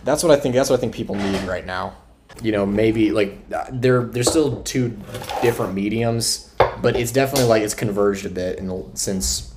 That's 0.04 0.22
what 0.22 0.30
I 0.30 0.36
think. 0.36 0.54
That's 0.54 0.68
what 0.68 0.78
I 0.78 0.80
think 0.80 0.94
people 0.94 1.14
need 1.14 1.42
right 1.44 1.64
now. 1.64 1.94
You 2.42 2.52
know, 2.52 2.66
maybe 2.66 3.10
like 3.12 3.38
they're 3.72 4.04
they're 4.04 4.22
still 4.24 4.62
two 4.62 4.98
different 5.40 5.74
mediums, 5.74 6.54
but 6.82 6.96
it's 6.96 7.12
definitely 7.12 7.48
like 7.48 7.62
it's 7.62 7.74
converged 7.74 8.26
a 8.26 8.30
bit 8.30 8.58
in 8.58 8.68
the, 8.68 8.84
since 8.94 9.54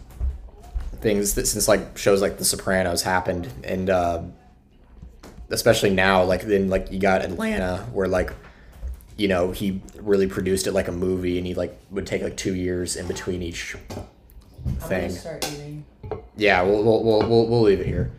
things 1.02 1.34
that 1.36 1.48
since 1.48 1.68
like 1.68 1.98
shows 1.98 2.22
like 2.22 2.38
The 2.38 2.46
Sopranos 2.46 3.02
happened, 3.02 3.50
and 3.64 3.90
uh, 3.90 4.22
especially 5.50 5.90
now, 5.90 6.24
like 6.24 6.44
then 6.44 6.70
like 6.70 6.92
you 6.92 7.00
got 7.00 7.24
Atlanta, 7.24 7.88
where 7.94 8.08
like 8.08 8.32
you 9.18 9.28
know 9.28 9.52
he 9.52 9.82
really 10.00 10.28
produced 10.28 10.68
it 10.68 10.72
like 10.74 10.88
a 10.88 10.92
movie, 10.92 11.38
and 11.38 11.48
he 11.48 11.56
like 11.56 11.78
would 11.90 12.06
take 12.06 12.22
like 12.22 12.38
two 12.38 12.56
years 12.56 12.96
in 12.96 13.08
between 13.08 13.42
each 13.42 13.76
thing. 14.82 15.12
Yeah, 16.36 16.62
we'll 16.62 16.84
we'll 16.84 17.04
we'll 17.04 17.20
we'll, 17.28 17.48
we'll 17.48 17.62
leave 17.64 17.80
it 17.80 17.88
here. 17.88 18.12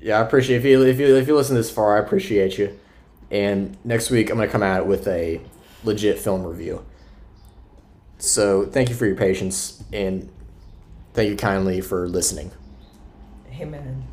Yeah, 0.00 0.18
I 0.18 0.22
appreciate 0.22 0.56
if 0.58 0.64
you 0.64 0.82
if 0.82 0.98
you 0.98 1.16
if 1.16 1.26
you 1.28 1.36
listen 1.36 1.56
this 1.56 1.70
far, 1.70 1.96
I 1.96 2.00
appreciate 2.00 2.58
you. 2.58 2.78
And 3.30 3.76
next 3.84 4.10
week 4.10 4.30
I'm 4.30 4.36
gonna 4.36 4.48
come 4.48 4.62
out 4.62 4.86
with 4.86 5.06
a 5.06 5.40
legit 5.84 6.18
film 6.18 6.44
review. 6.44 6.84
So 8.18 8.66
thank 8.66 8.88
you 8.88 8.94
for 8.94 9.06
your 9.06 9.16
patience 9.16 9.82
and 9.92 10.30
thank 11.14 11.30
you 11.30 11.36
kindly 11.36 11.80
for 11.80 12.08
listening. 12.08 12.50
Amen. 13.58 14.09